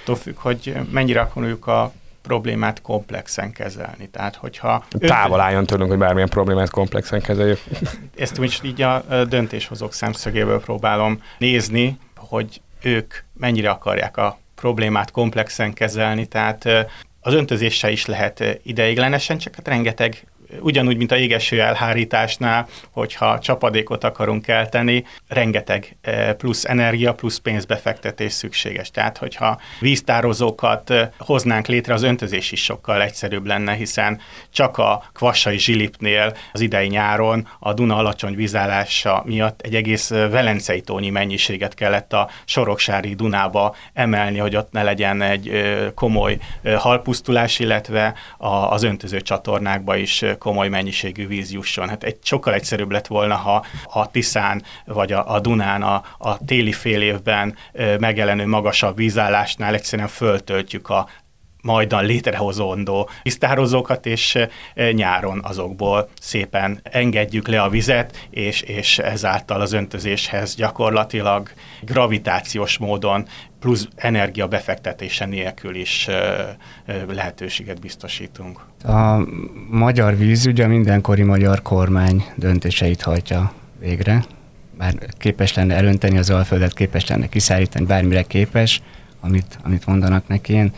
Attól 0.00 0.16
függ, 0.16 0.36
hogy 0.36 0.76
mennyire 0.90 1.20
akarjuk 1.20 1.66
a 1.66 1.92
problémát 2.22 2.82
komplexen 2.82 3.52
kezelni. 3.52 4.08
Tehát, 4.08 4.36
hogyha... 4.36 4.84
Távol 4.98 5.40
álljon 5.40 5.66
tőlünk, 5.66 5.90
hogy 5.90 5.98
bármilyen 5.98 6.28
problémát 6.28 6.70
komplexen 6.70 7.20
kezeljük. 7.20 7.58
Ezt 8.16 8.38
úgy 8.38 8.60
így 8.62 8.82
a 8.82 9.04
döntéshozók 9.24 9.92
szemszögéből 9.92 10.60
próbálom 10.60 11.22
nézni, 11.38 11.98
hogy 12.16 12.60
ők 12.82 13.14
mennyire 13.32 13.70
akarják 13.70 14.16
a 14.16 14.38
problémát 14.60 15.10
komplexen 15.10 15.72
kezelni, 15.72 16.26
tehát 16.26 16.64
az 17.20 17.34
öntözéssel 17.34 17.90
is 17.90 18.06
lehet 18.06 18.60
ideiglenesen, 18.62 19.38
csak 19.38 19.54
hát 19.54 19.68
rengeteg 19.68 20.26
ugyanúgy, 20.60 20.96
mint 20.96 21.12
a 21.12 21.16
égeső 21.16 21.60
elhárításnál, 21.60 22.68
hogyha 22.90 23.38
csapadékot 23.38 24.04
akarunk 24.04 24.48
eltenni, 24.48 25.04
rengeteg 25.28 25.96
eh, 26.00 26.32
plusz 26.32 26.64
energia, 26.64 27.14
plusz 27.14 27.38
pénzbefektetés 27.38 28.32
szükséges. 28.32 28.90
Tehát, 28.90 29.18
hogyha 29.18 29.60
víztározókat 29.80 30.90
eh, 30.90 31.08
hoznánk 31.18 31.66
létre, 31.66 31.94
az 31.94 32.02
öntözés 32.02 32.52
is 32.52 32.64
sokkal 32.64 33.02
egyszerűbb 33.02 33.46
lenne, 33.46 33.72
hiszen 33.72 34.20
csak 34.50 34.78
a 34.78 35.02
kvassai 35.12 35.58
zsilipnél 35.58 36.36
az 36.52 36.60
idei 36.60 36.88
nyáron 36.88 37.48
a 37.58 37.72
Duna 37.72 37.96
alacsony 37.96 38.34
vízállása 38.34 39.22
miatt 39.26 39.60
egy 39.60 39.74
egész 39.74 40.10
eh, 40.10 40.30
velencei 40.30 40.80
tónyi 40.80 41.10
mennyiséget 41.10 41.74
kellett 41.74 42.12
a 42.12 42.28
Soroksári 42.44 43.14
Dunába 43.14 43.74
emelni, 43.92 44.38
hogy 44.38 44.56
ott 44.56 44.72
ne 44.72 44.82
legyen 44.82 45.22
egy 45.22 45.50
komoly 45.94 46.38
halpusztulás, 46.76 47.58
illetve 47.58 48.14
az 48.68 48.82
öntöző 48.82 49.20
csatornákba 49.20 49.96
is 49.96 50.24
komoly 50.40 50.68
mennyiségű 50.68 51.26
víz 51.26 51.52
jusson. 51.52 51.88
Hát 51.88 52.02
egy 52.02 52.16
sokkal 52.22 52.54
egyszerűbb 52.54 52.90
lett 52.90 53.06
volna, 53.06 53.34
ha 53.34 53.64
a 53.84 54.10
Tiszán 54.10 54.62
vagy 54.84 55.12
a, 55.12 55.32
a 55.34 55.40
Dunán 55.40 55.82
a, 55.82 56.02
a 56.18 56.44
téli 56.44 56.72
fél 56.72 57.02
évben 57.02 57.56
megjelenő 57.98 58.46
magasabb 58.46 58.96
vízállásnál 58.96 59.74
egyszerűen 59.74 60.08
föltöltjük 60.08 60.88
a 60.88 61.08
majdan 61.62 62.04
létrehozóndó 62.04 63.08
víztározókat, 63.22 64.06
és 64.06 64.38
nyáron 64.92 65.40
azokból 65.42 66.08
szépen 66.20 66.80
engedjük 66.82 67.48
le 67.48 67.62
a 67.62 67.68
vizet, 67.68 68.28
és, 68.30 68.60
és 68.62 68.98
ezáltal 68.98 69.60
az 69.60 69.72
öntözéshez 69.72 70.54
gyakorlatilag 70.54 71.50
gravitációs 71.82 72.78
módon 72.78 73.26
plusz 73.60 73.88
energia 73.96 74.46
befektetése 74.46 75.26
nélkül 75.26 75.74
is 75.74 76.08
lehetőséget 77.08 77.80
biztosítunk. 77.80 78.60
A 78.84 79.26
magyar 79.70 80.16
vízügy 80.16 80.60
a 80.60 80.66
mindenkori 80.66 81.22
magyar 81.22 81.62
kormány 81.62 82.24
döntéseit 82.34 83.02
hajtja 83.02 83.52
végre. 83.78 84.24
Bár 84.78 84.94
képes 85.18 85.54
lenne 85.54 85.74
elönteni 85.74 86.18
az 86.18 86.30
alföldet, 86.30 86.74
képes 86.74 87.06
lenne 87.06 87.28
kiszállítani, 87.28 87.84
bármire 87.84 88.22
képes, 88.22 88.82
amit, 89.20 89.58
amit 89.62 89.86
mondanak 89.86 90.28
neki. 90.28 90.52
Én 90.52 90.72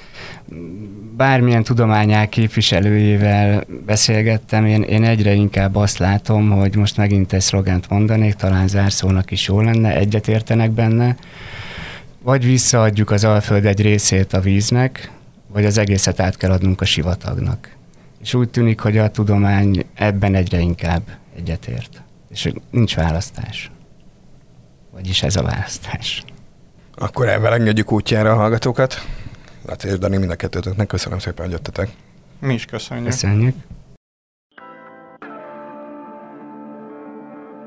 bármilyen 1.17 1.63
tudományák 1.63 2.29
képviselőjével 2.29 3.65
beszélgettem, 3.87 4.67
én, 4.67 4.83
én 4.83 5.05
egyre 5.05 5.33
inkább 5.33 5.77
azt 5.77 5.99
látom, 5.99 6.51
hogy 6.51 6.77
most 6.77 6.97
megint 6.97 7.33
egy 7.33 7.41
szlogent 7.41 7.89
mondanék, 7.89 8.35
talán 8.35 8.69
zárszónak 8.69 9.31
is 9.31 9.49
jó 9.49 9.61
lenne, 9.61 9.97
egyetértenek 9.97 10.71
benne, 10.71 11.17
vagy 12.23 12.45
visszaadjuk 12.45 13.11
az 13.11 13.25
Alföld 13.25 13.67
egy 13.67 13.81
részét 13.81 14.33
a 14.33 14.41
víznek, 14.41 15.11
vagy 15.53 15.65
az 15.65 15.79
egészet 15.79 16.21
át 16.21 16.37
kell 16.37 16.51
adnunk 16.51 16.81
a 16.81 16.85
sivatagnak. 16.85 17.77
És 18.23 18.35
úgy 18.35 18.49
tűnik, 18.49 18.81
hogy 18.81 18.99
a 18.99 19.11
tudomány 19.11 19.87
ebben 19.95 20.35
egyre 20.35 20.59
inkább 20.59 21.03
egyetért. 21.37 22.03
És 22.31 22.53
nincs 22.71 22.95
választás. 22.97 23.71
Vagyis 24.93 25.23
ez 25.23 25.37
a 25.37 25.43
választás. 25.43 26.23
Akkor 26.95 27.29
ebben 27.29 27.53
engedjük 27.53 27.93
útjára 27.93 28.33
a 28.33 28.35
hallgatókat. 28.35 28.95
Laci 29.67 29.89
és 29.89 29.99
Dani, 29.99 30.17
mind 30.17 30.31
a 30.31 30.35
kettőtöknek 30.35 30.87
köszönöm 30.87 31.19
szépen, 31.19 31.45
hogy 31.45 31.55
jöttetek. 31.55 31.91
Mi 32.41 32.55
is 32.55 32.65
köszönjük. 32.65 33.07
Köszönjük. 33.07 33.55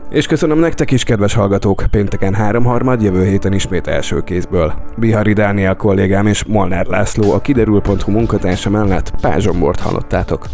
És 0.09 0.27
köszönöm 0.27 0.59
nektek 0.59 0.91
is, 0.91 1.03
kedves 1.03 1.33
hallgatók! 1.33 1.83
Pénteken 1.91 2.33
háromharmad, 2.33 3.01
jövő 3.01 3.25
héten 3.25 3.53
ismét 3.53 3.87
első 3.87 4.23
kézből. 4.23 4.73
Bihari 4.97 5.33
Dániel 5.33 5.75
kollégám 5.75 6.27
és 6.27 6.43
Molnár 6.43 6.85
László 6.85 7.31
a 7.33 7.41
kiderül.hu 7.41 8.11
munkatársa 8.11 8.69
mellett 8.69 9.11
Pázsombort 9.21 9.79
hallottátok. 9.79 10.45